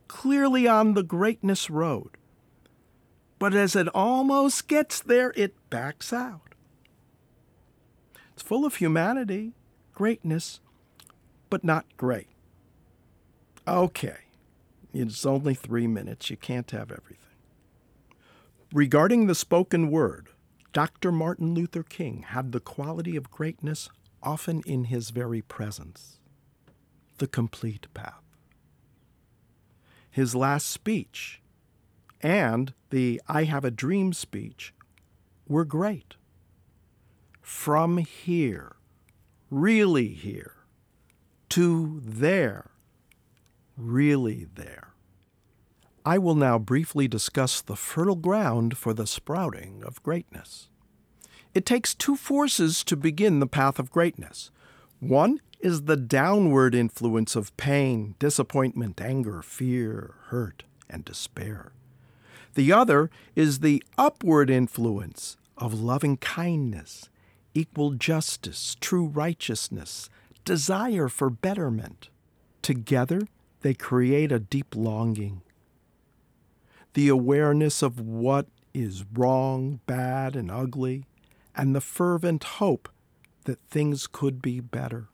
clearly 0.07 0.67
on 0.67 0.93
the 0.93 1.01
greatness 1.01 1.71
road. 1.71 2.12
But 3.39 3.55
as 3.55 3.75
it 3.75 3.88
almost 3.95 4.67
gets 4.67 5.01
there, 5.01 5.33
it 5.35 5.55
backs 5.71 6.13
out. 6.13 6.48
It's 8.39 8.47
full 8.47 8.63
of 8.63 8.75
humanity, 8.75 9.52
greatness, 9.93 10.62
but 11.49 11.62
not 11.62 11.86
great. 11.97 12.30
Okay, 13.67 14.15
it's 14.93 15.25
only 15.25 15.54
three 15.54 15.88
minutes. 15.88 16.30
You 16.30 16.38
can't 16.38 16.71
have 16.71 16.89
everything. 16.89 17.36
Regarding 18.71 19.28
the 19.28 19.36
spoken 19.36 19.91
word, 19.91 20.30
Dr. 20.71 21.12
Martin 21.12 21.54
Luther 21.54 21.84
King 21.84 22.21
had 22.30 22.54
the 22.54 22.62
quality 22.62 23.17
of 23.17 23.30
greatness 23.30 23.89
often 24.23 24.63
in 24.65 24.86
his 24.86 25.10
very 25.10 25.41
presence 25.41 26.21
the 27.17 27.28
complete 27.28 27.93
path. 27.93 28.23
His 30.10 30.34
last 30.34 30.67
speech 30.67 31.41
and 32.21 32.73
the 32.89 33.21
I 33.28 33.43
Have 33.43 33.65
a 33.65 33.69
Dream 33.69 34.13
speech 34.13 34.73
were 35.45 35.65
great. 35.65 36.15
From 37.49 37.97
here, 37.97 38.75
really 39.49 40.09
here, 40.09 40.53
to 41.49 41.99
there, 42.05 42.69
really 43.75 44.47
there. 44.53 44.93
I 46.05 46.19
will 46.19 46.35
now 46.35 46.59
briefly 46.59 47.07
discuss 47.07 47.59
the 47.59 47.75
fertile 47.75 48.15
ground 48.15 48.77
for 48.77 48.93
the 48.93 49.07
sprouting 49.07 49.83
of 49.83 50.01
greatness. 50.03 50.69
It 51.55 51.65
takes 51.65 51.95
two 51.95 52.15
forces 52.15 52.83
to 52.85 52.95
begin 52.95 53.39
the 53.39 53.47
path 53.47 53.79
of 53.79 53.91
greatness. 53.91 54.51
One 54.99 55.41
is 55.59 55.81
the 55.81 55.97
downward 55.97 56.75
influence 56.75 57.35
of 57.35 57.57
pain, 57.57 58.13
disappointment, 58.19 59.01
anger, 59.01 59.41
fear, 59.41 60.13
hurt, 60.27 60.63
and 60.88 61.03
despair. 61.03 61.73
The 62.53 62.71
other 62.71 63.09
is 63.35 63.59
the 63.59 63.83
upward 63.97 64.49
influence 64.51 65.35
of 65.57 65.73
loving 65.73 66.17
kindness, 66.17 67.09
equal 67.53 67.91
justice, 67.91 68.75
true 68.79 69.05
righteousness, 69.05 70.09
desire 70.45 71.07
for 71.07 71.29
betterment. 71.29 72.09
Together, 72.62 73.21
they 73.62 73.73
create 73.73 74.31
a 74.31 74.39
deep 74.39 74.75
longing. 74.75 75.41
The 76.93 77.07
awareness 77.07 77.81
of 77.81 77.99
what 77.99 78.47
is 78.73 79.05
wrong, 79.13 79.79
bad, 79.85 80.35
and 80.35 80.49
ugly, 80.49 81.05
and 81.55 81.75
the 81.75 81.81
fervent 81.81 82.43
hope 82.43 82.89
that 83.45 83.59
things 83.69 84.07
could 84.07 84.41
be 84.41 84.59
better. 84.59 85.07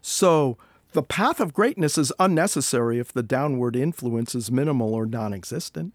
So, 0.00 0.56
the 0.92 1.02
path 1.02 1.40
of 1.40 1.52
greatness 1.52 1.98
is 1.98 2.12
unnecessary 2.18 2.98
if 2.98 3.12
the 3.12 3.22
downward 3.22 3.76
influence 3.76 4.34
is 4.34 4.50
minimal 4.50 4.94
or 4.94 5.04
non 5.04 5.34
existent. 5.34 5.92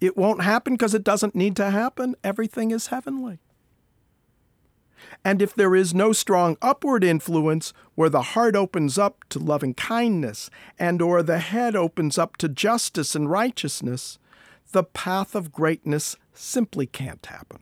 It 0.00 0.16
won't 0.16 0.42
happen 0.42 0.74
because 0.74 0.94
it 0.94 1.02
doesn't 1.02 1.34
need 1.34 1.56
to 1.56 1.70
happen. 1.70 2.14
Everything 2.22 2.70
is 2.70 2.88
heavenly. 2.88 3.40
And 5.24 5.42
if 5.42 5.54
there 5.54 5.74
is 5.74 5.94
no 5.94 6.12
strong 6.12 6.56
upward 6.62 7.04
influence 7.04 7.72
where 7.94 8.08
the 8.08 8.22
heart 8.22 8.56
opens 8.56 8.98
up 8.98 9.24
to 9.30 9.38
loving 9.38 9.74
kindness 9.74 10.50
and 10.78 11.02
or 11.02 11.22
the 11.22 11.38
head 11.38 11.76
opens 11.76 12.18
up 12.18 12.36
to 12.38 12.48
justice 12.48 13.14
and 13.14 13.30
righteousness, 13.30 14.18
the 14.72 14.84
path 14.84 15.34
of 15.34 15.52
greatness 15.52 16.16
simply 16.32 16.86
can't 16.86 17.24
happen. 17.26 17.60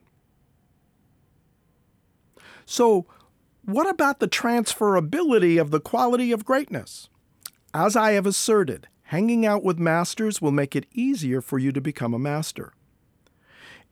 So, 2.65 3.07
what 3.65 3.89
about 3.89 4.21
the 4.21 4.29
transferability 4.29 5.61
of 5.61 5.71
the 5.71 5.81
quality 5.81 6.33
of 6.33 6.45
greatness? 6.45 7.09
As 7.75 7.97
I 7.97 8.13
have 8.13 8.27
asserted, 8.27 8.89
hanging 9.05 9.45
out 9.45 9.63
with 9.63 9.79
masters 9.79 10.41
will 10.41 10.53
make 10.53 10.75
it 10.75 10.87
easier 10.93 11.41
for 11.41 11.59
you 11.59 11.73
to 11.73 11.81
become 11.81 12.15
a 12.15 12.19
master. 12.19 12.73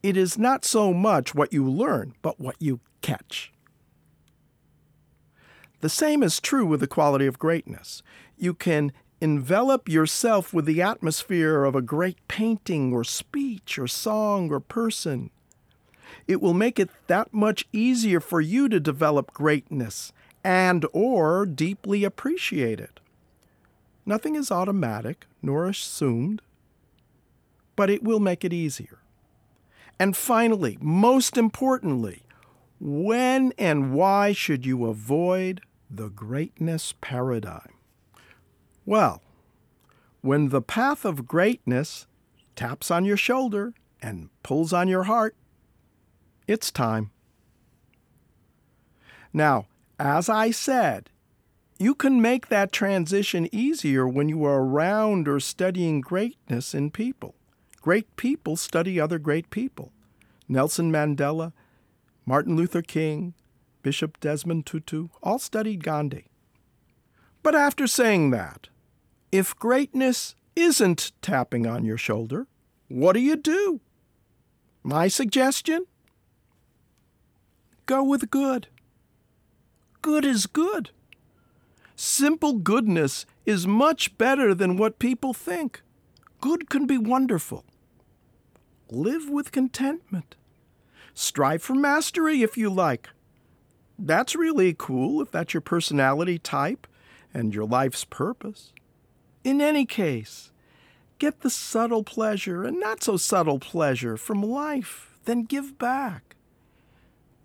It 0.02 0.16
is 0.16 0.37
not 0.37 0.64
so 0.64 0.92
much 0.92 1.35
what 1.35 1.52
you 1.52 1.68
learn, 1.68 2.14
but 2.20 2.38
what 2.38 2.57
you 2.59 2.80
catch. 3.05 3.53
The 5.81 5.88
same 5.88 6.23
is 6.23 6.40
true 6.40 6.67
with 6.67 6.81
the 6.81 6.87
quality 6.87 7.27
of 7.27 7.38
greatness. 7.38 8.03
You 8.37 8.55
can 8.55 8.93
envelop 9.21 9.88
yourself 9.88 10.53
with 10.53 10.64
the 10.64 10.83
atmosphere 10.83 11.64
of 11.64 11.75
a 11.75 11.83
great 11.83 12.17
painting 12.29 12.93
or 12.93 13.05
speech 13.05 13.79
or 13.79 13.87
song 13.87 14.51
or 14.51 14.61
person 14.61 15.31
it 16.27 16.40
will 16.40 16.55
make 16.55 16.79
it 16.79 16.90
that 17.07 17.33
much 17.33 17.67
easier 17.73 18.21
for 18.21 18.40
you 18.40 18.69
to 18.69 18.81
develop 18.81 19.33
greatness 19.33 20.12
and 20.43 20.87
or 20.93 21.47
deeply 21.47 22.05
appreciate 22.05 22.81
it. 22.81 23.01
Nothing 24.07 24.35
is 24.35 24.51
automatic 24.51 25.27
nor 25.43 25.67
assumed, 25.67 26.43
but 27.77 27.90
it 27.90 28.03
will 28.03 28.21
make 28.21 28.45
it 28.45 28.53
easier. 28.53 28.99
And 29.99 30.17
finally, 30.17 30.77
most 30.81 31.37
importantly, 31.37 32.23
when 32.80 33.52
and 33.58 33.92
why 33.92 34.32
should 34.32 34.66
you 34.66 34.87
avoid 34.87 35.60
the 35.90 36.08
greatness 36.08 36.94
paradigm? 37.00 37.74
Well, 38.84 39.22
when 40.20 40.48
the 40.48 40.62
path 40.62 41.04
of 41.04 41.26
greatness 41.26 42.06
taps 42.56 42.90
on 42.90 43.04
your 43.04 43.16
shoulder 43.16 43.74
and 44.02 44.30
pulls 44.42 44.72
on 44.72 44.88
your 44.88 45.04
heart, 45.04 45.34
it's 46.46 46.70
time. 46.70 47.10
Now, 49.32 49.66
as 49.98 50.28
I 50.28 50.50
said, 50.50 51.10
you 51.78 51.94
can 51.94 52.22
make 52.22 52.48
that 52.48 52.72
transition 52.72 53.48
easier 53.52 54.06
when 54.06 54.28
you 54.28 54.44
are 54.44 54.62
around 54.62 55.26
or 55.26 55.40
studying 55.40 56.00
greatness 56.00 56.74
in 56.74 56.90
people. 56.90 57.34
Great 57.80 58.14
people 58.16 58.56
study 58.56 59.00
other 59.00 59.18
great 59.18 59.50
people. 59.50 59.92
Nelson 60.48 60.92
Mandela, 60.92 61.52
Martin 62.26 62.56
Luther 62.56 62.82
King, 62.82 63.34
Bishop 63.82 64.18
Desmond 64.20 64.64
Tutu 64.66 65.08
all 65.22 65.38
studied 65.38 65.84
Gandhi. 65.84 66.26
But 67.42 67.54
after 67.54 67.87
saying 67.87 68.30
that, 68.30 68.68
if 69.30 69.54
greatness 69.56 70.34
isn't 70.56 71.12
tapping 71.20 71.66
on 71.66 71.84
your 71.84 71.98
shoulder, 71.98 72.46
what 72.88 73.12
do 73.12 73.20
you 73.20 73.37
do? 73.37 73.80
My 74.82 75.08
suggestion? 75.08 75.87
Go 77.87 78.02
with 78.02 78.30
good. 78.30 78.68
Good 80.00 80.24
is 80.24 80.46
good. 80.46 80.90
Simple 81.96 82.54
goodness 82.54 83.26
is 83.44 83.66
much 83.66 84.16
better 84.16 84.54
than 84.54 84.76
what 84.76 84.98
people 84.98 85.34
think. 85.34 85.82
Good 86.40 86.70
can 86.70 86.87
be 86.87 86.98
wonderful. 86.98 87.64
Live 88.90 89.28
with 89.28 89.52
contentment. 89.52 90.34
Strive 91.14 91.62
for 91.62 91.74
mastery 91.74 92.42
if 92.42 92.57
you 92.57 92.68
like. 92.70 93.09
That's 93.98 94.35
really 94.35 94.74
cool 94.77 95.22
if 95.22 95.31
that's 95.31 95.55
your 95.55 95.61
personality 95.61 96.38
type 96.38 96.87
and 97.33 97.55
your 97.55 97.64
life's 97.64 98.05
purpose. 98.05 98.72
In 99.44 99.61
any 99.61 99.87
case, 99.87 100.50
get 101.18 101.40
the 101.40 101.50
subtle 101.50 102.03
pleasure 102.03 102.64
and 102.64 102.81
not 102.81 103.03
so 103.03 103.16
subtle 103.16 103.59
pleasure 103.59 104.16
from 104.16 104.42
life, 104.42 105.18
then 105.24 105.44
give 105.44 105.79
back 105.79 106.35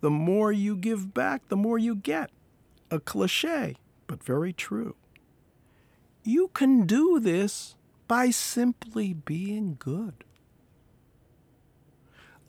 the 0.00 0.10
more 0.10 0.50
you 0.50 0.76
give 0.76 1.12
back, 1.12 1.48
the 1.48 1.56
more 1.56 1.78
you 1.78 1.94
get. 1.94 2.30
A 2.90 2.98
cliche, 2.98 3.76
but 4.06 4.24
very 4.24 4.52
true. 4.52 4.96
You 6.24 6.48
can 6.48 6.86
do 6.86 7.20
this 7.20 7.76
by 8.08 8.30
simply 8.30 9.12
being 9.12 9.76
good. 9.78 10.24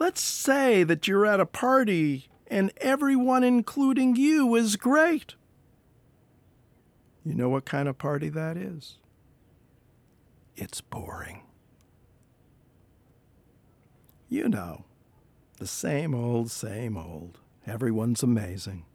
Let's 0.02 0.24
say 0.24 0.84
that 0.84 1.08
you're 1.08 1.28
at 1.28 1.40
a 1.40 1.46
party 1.46 2.28
and 2.48 2.72
everyone, 2.78 3.44
including 3.44 4.16
you, 4.16 4.56
is 4.56 4.76
great. 4.76 5.36
You 7.24 7.36
know 7.36 7.50
what 7.50 7.66
kind 7.66 7.88
of 7.88 8.00
party 8.00 8.28
that 8.30 8.58
is? 8.58 8.98
It's 10.56 10.82
boring. 10.82 11.44
You 14.28 14.50
know, 14.50 14.86
the 15.60 15.68
same 15.68 16.16
old, 16.16 16.50
same 16.50 16.98
old. 16.98 17.38
Everyone's 17.68 18.24
amazing. 18.24 18.86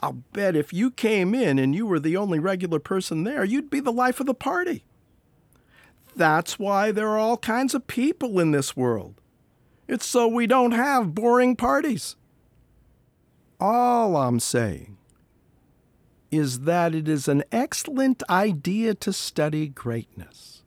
I'll 0.00 0.22
bet 0.32 0.54
if 0.54 0.72
you 0.72 0.92
came 0.92 1.34
in 1.34 1.58
and 1.58 1.74
you 1.74 1.86
were 1.86 1.98
the 1.98 2.16
only 2.16 2.38
regular 2.38 2.78
person 2.78 3.24
there, 3.24 3.42
you'd 3.42 3.68
be 3.68 3.80
the 3.80 3.90
life 3.90 4.20
of 4.20 4.26
the 4.26 4.32
party. 4.32 4.84
That's 6.14 6.56
why 6.56 6.92
there 6.92 7.08
are 7.08 7.18
all 7.18 7.36
kinds 7.36 7.74
of 7.74 7.88
people 7.88 8.38
in 8.38 8.52
this 8.52 8.76
world. 8.76 9.20
It's 9.88 10.06
so 10.06 10.28
we 10.28 10.46
don't 10.46 10.72
have 10.72 11.14
boring 11.14 11.56
parties. 11.56 12.14
All 13.58 14.16
I'm 14.16 14.38
saying 14.38 14.98
is 16.30 16.60
that 16.60 16.94
it 16.94 17.08
is 17.08 17.26
an 17.26 17.42
excellent 17.50 18.22
idea 18.28 18.94
to 18.94 19.12
study 19.12 19.66
greatness, 19.66 20.62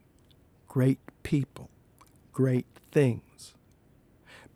great 0.67 0.99
people, 1.23 1.69
great 2.33 2.65
things 2.91 3.53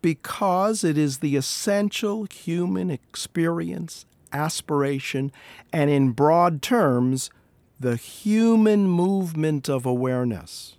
because 0.06 0.84
it 0.84 0.99
is 0.99 1.17
the 1.17 1.36
essential 1.36 2.28
human 2.32 2.91
experience, 2.91 4.06
aspiration, 4.32 5.32
and 5.73 5.89
in 5.89 6.12
broad 6.12 6.62
terms, 6.62 7.32
the 7.80 7.95
human 7.95 8.88
movement 8.88 9.67
of 9.67 9.84
awareness. 9.84 10.74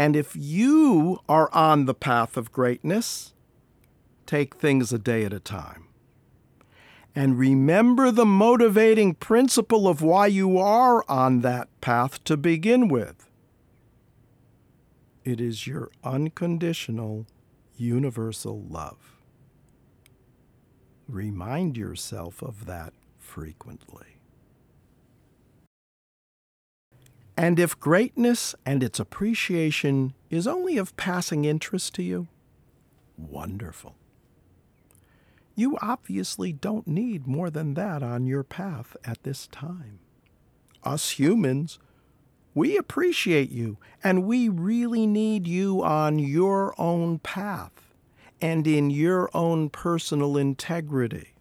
And 0.00 0.16
if 0.16 0.34
you 0.34 1.20
are 1.28 1.52
on 1.52 1.84
the 1.84 1.92
path 1.92 2.38
of 2.38 2.52
greatness, 2.52 3.34
take 4.24 4.56
things 4.56 4.94
a 4.94 4.98
day 4.98 5.26
at 5.26 5.32
a 5.34 5.38
time. 5.38 5.88
And 7.14 7.38
remember 7.38 8.10
the 8.10 8.24
motivating 8.24 9.12
principle 9.12 9.86
of 9.86 10.00
why 10.00 10.28
you 10.28 10.56
are 10.56 11.04
on 11.06 11.42
that 11.42 11.68
path 11.82 12.24
to 12.24 12.38
begin 12.38 12.88
with. 12.88 13.28
It 15.22 15.38
is 15.38 15.66
your 15.66 15.90
unconditional 16.02 17.26
universal 17.76 18.58
love. 18.58 19.18
Remind 21.06 21.76
yourself 21.76 22.40
of 22.40 22.64
that 22.64 22.94
frequently. 23.18 24.09
And 27.40 27.58
if 27.58 27.80
greatness 27.80 28.54
and 28.66 28.82
its 28.82 29.00
appreciation 29.00 30.12
is 30.28 30.46
only 30.46 30.76
of 30.76 30.94
passing 30.98 31.46
interest 31.46 31.94
to 31.94 32.02
you, 32.02 32.28
wonderful. 33.16 33.96
You 35.54 35.78
obviously 35.80 36.52
don't 36.52 36.86
need 36.86 37.26
more 37.26 37.48
than 37.48 37.72
that 37.74 38.02
on 38.02 38.26
your 38.26 38.42
path 38.42 38.94
at 39.06 39.22
this 39.22 39.46
time. 39.46 40.00
Us 40.84 41.12
humans, 41.12 41.78
We 42.54 42.76
appreciate 42.76 43.50
you, 43.50 43.78
and 44.02 44.24
we 44.24 44.48
really 44.48 45.06
need 45.06 45.46
you 45.46 45.82
on 45.82 46.18
your 46.18 46.74
own 46.78 47.20
path 47.20 47.94
and 48.40 48.66
in 48.66 48.90
your 48.90 49.30
own 49.32 49.70
personal 49.70 50.36
integrity. 50.36 51.34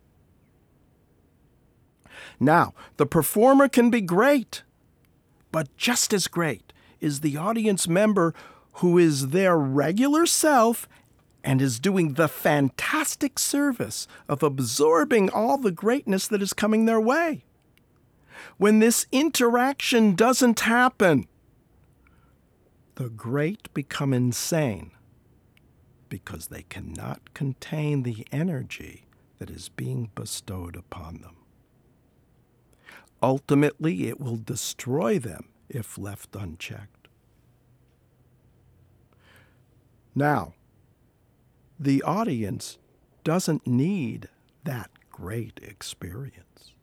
Now, 2.39 2.73
the 2.97 3.05
performer 3.05 3.67
can 3.67 3.89
be 3.89 4.01
great, 4.01 4.63
but 5.51 5.75
just 5.77 6.13
as 6.13 6.27
great 6.27 6.73
is 6.99 7.21
the 7.21 7.37
audience 7.37 7.87
member 7.87 8.33
who 8.73 8.97
is 8.97 9.29
their 9.29 9.57
regular 9.57 10.25
self 10.25 10.87
and 11.43 11.61
is 11.61 11.79
doing 11.79 12.13
the 12.13 12.27
fantastic 12.27 13.39
service 13.39 14.07
of 14.27 14.43
absorbing 14.43 15.29
all 15.29 15.57
the 15.57 15.71
greatness 15.71 16.27
that 16.27 16.41
is 16.41 16.53
coming 16.53 16.85
their 16.85 16.99
way. 16.99 17.43
When 18.57 18.79
this 18.79 19.05
interaction 19.11 20.15
doesn't 20.15 20.61
happen, 20.61 21.27
the 22.95 23.09
great 23.09 23.73
become 23.73 24.13
insane 24.13 24.91
because 26.09 26.47
they 26.47 26.63
cannot 26.63 27.33
contain 27.33 28.03
the 28.03 28.27
energy 28.31 29.05
that 29.37 29.49
is 29.49 29.69
being 29.69 30.09
bestowed 30.15 30.75
upon 30.75 31.21
them. 31.21 31.38
Ultimately, 33.21 34.07
it 34.07 34.19
will 34.19 34.37
destroy 34.37 35.19
them 35.19 35.49
if 35.67 35.97
left 35.97 36.35
unchecked. 36.35 37.07
Now, 40.15 40.53
the 41.79 42.01
audience 42.03 42.77
doesn't 43.23 43.67
need 43.67 44.29
that 44.63 44.89
great 45.11 45.59
experience. 45.61 46.73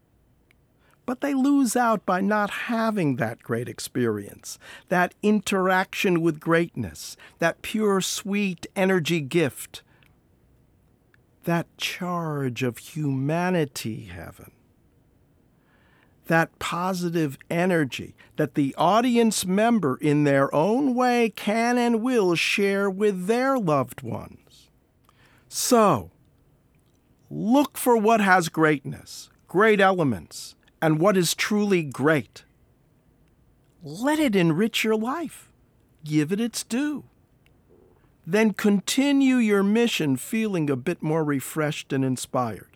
But 1.05 1.21
they 1.21 1.35
lose 1.35 1.77
out 1.77 2.05
by 2.05 2.21
not 2.21 2.51
having 2.51 3.17
that 3.17 3.43
great 3.43 3.69
experience, 3.69 4.59
that 4.89 5.15
interaction 5.23 6.21
with 6.21 6.41
greatness, 6.41 7.17
that 7.39 7.63
pure, 7.63 8.01
sweet 8.01 8.67
energy 8.75 9.21
gift, 9.21 9.83
that 11.45 11.67
charge 11.79 12.63
of 12.65 12.79
humanity 12.79 14.07
heaven 14.07 14.51
that 16.27 16.59
positive 16.59 17.39
energy 17.51 18.15
that 18.37 18.55
the 18.55 18.75
audience 18.77 19.47
member 19.47 19.97
in 19.97 20.25
their 20.25 20.55
own 20.55 20.95
way 20.95 21.31
can 21.35 21.79
and 21.79 22.03
will 22.03 22.35
share 22.35 22.91
with 22.91 23.27
their 23.27 23.59
loved 23.59 24.03
ones. 24.03 24.71
So, 25.49 26.11
look 27.31 27.79
for 27.79 27.97
what 27.97 28.21
has 28.21 28.49
greatness, 28.49 29.31
great 29.49 29.81
elements, 29.81 30.55
and 30.83 31.01
what 31.01 31.17
is 31.17 31.35
truly 31.35 31.83
great. 31.83 32.45
Let 33.83 34.19
it 34.19 34.37
enrich 34.37 34.85
your 34.85 34.97
life. 34.97 35.51
Give 36.05 36.33
it 36.33 36.41
its 36.41 36.63
due. 36.63 37.05
Then 38.27 38.53
continue 38.53 39.37
your 39.37 39.63
mission 39.63 40.17
feeling 40.17 40.69
a 40.69 40.77
bit 40.77 41.03
more 41.03 41.25
refreshed 41.25 41.93
and 41.93 42.05
inspired. 42.05 42.76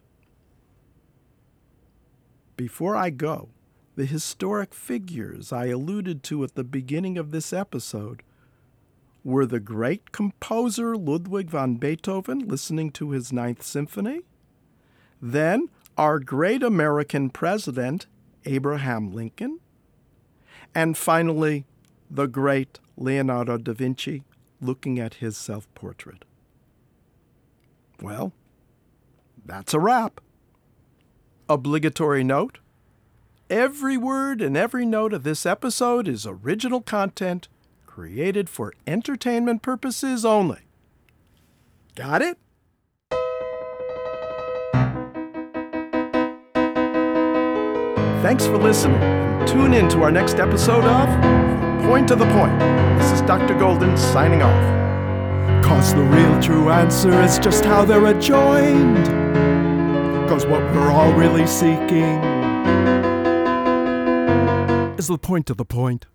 Before 2.60 2.94
I 2.94 3.08
go, 3.08 3.48
the 3.96 4.04
historic 4.04 4.74
figures 4.74 5.50
I 5.50 5.68
alluded 5.68 6.22
to 6.24 6.44
at 6.44 6.56
the 6.56 6.62
beginning 6.62 7.16
of 7.16 7.30
this 7.30 7.54
episode 7.54 8.22
were 9.24 9.46
the 9.46 9.60
great 9.60 10.12
composer 10.12 10.94
Ludwig 10.94 11.48
van 11.48 11.76
Beethoven 11.76 12.40
listening 12.40 12.90
to 12.90 13.12
his 13.12 13.32
Ninth 13.32 13.62
Symphony, 13.62 14.24
then 15.22 15.70
our 15.96 16.18
great 16.18 16.62
American 16.62 17.30
president, 17.30 18.06
Abraham 18.44 19.10
Lincoln, 19.10 19.60
and 20.74 20.98
finally, 20.98 21.64
the 22.10 22.26
great 22.26 22.78
Leonardo 22.98 23.56
da 23.56 23.72
Vinci 23.72 24.22
looking 24.60 24.98
at 24.98 25.14
his 25.14 25.38
self 25.38 25.66
portrait. 25.74 26.26
Well, 28.02 28.34
that's 29.46 29.72
a 29.72 29.80
wrap 29.80 30.20
obligatory 31.50 32.22
note 32.22 32.58
every 33.50 33.96
word 33.96 34.40
and 34.40 34.56
every 34.56 34.86
note 34.86 35.12
of 35.12 35.24
this 35.24 35.44
episode 35.44 36.06
is 36.06 36.24
original 36.24 36.80
content 36.80 37.48
created 37.84 38.48
for 38.48 38.72
entertainment 38.86 39.60
purposes 39.60 40.24
only. 40.24 40.60
Got 41.96 42.22
it? 42.22 42.38
Thanks 48.22 48.46
for 48.46 48.56
listening. 48.56 49.00
Tune 49.46 49.74
in 49.74 49.88
to 49.88 50.02
our 50.04 50.12
next 50.12 50.36
episode 50.36 50.84
of 50.84 51.08
Point 51.84 52.06
to 52.08 52.14
the 52.14 52.26
Point. 52.26 52.56
This 53.00 53.10
is 53.10 53.22
Dr. 53.22 53.58
Golden 53.58 53.96
signing 53.96 54.42
off. 54.42 55.64
Cause 55.64 55.92
the 55.94 56.02
real 56.02 56.40
true 56.40 56.70
answer 56.70 57.20
is 57.22 57.40
just 57.40 57.64
how 57.64 57.84
they're 57.84 58.06
adjoined. 58.06 59.19
Cause 60.30 60.46
what 60.46 60.62
we're 60.72 60.92
all 60.92 61.12
really 61.14 61.44
seeking 61.44 62.22
is 64.96 65.08
the 65.08 65.18
point 65.20 65.50
of 65.50 65.56
the 65.56 65.64
point. 65.64 66.06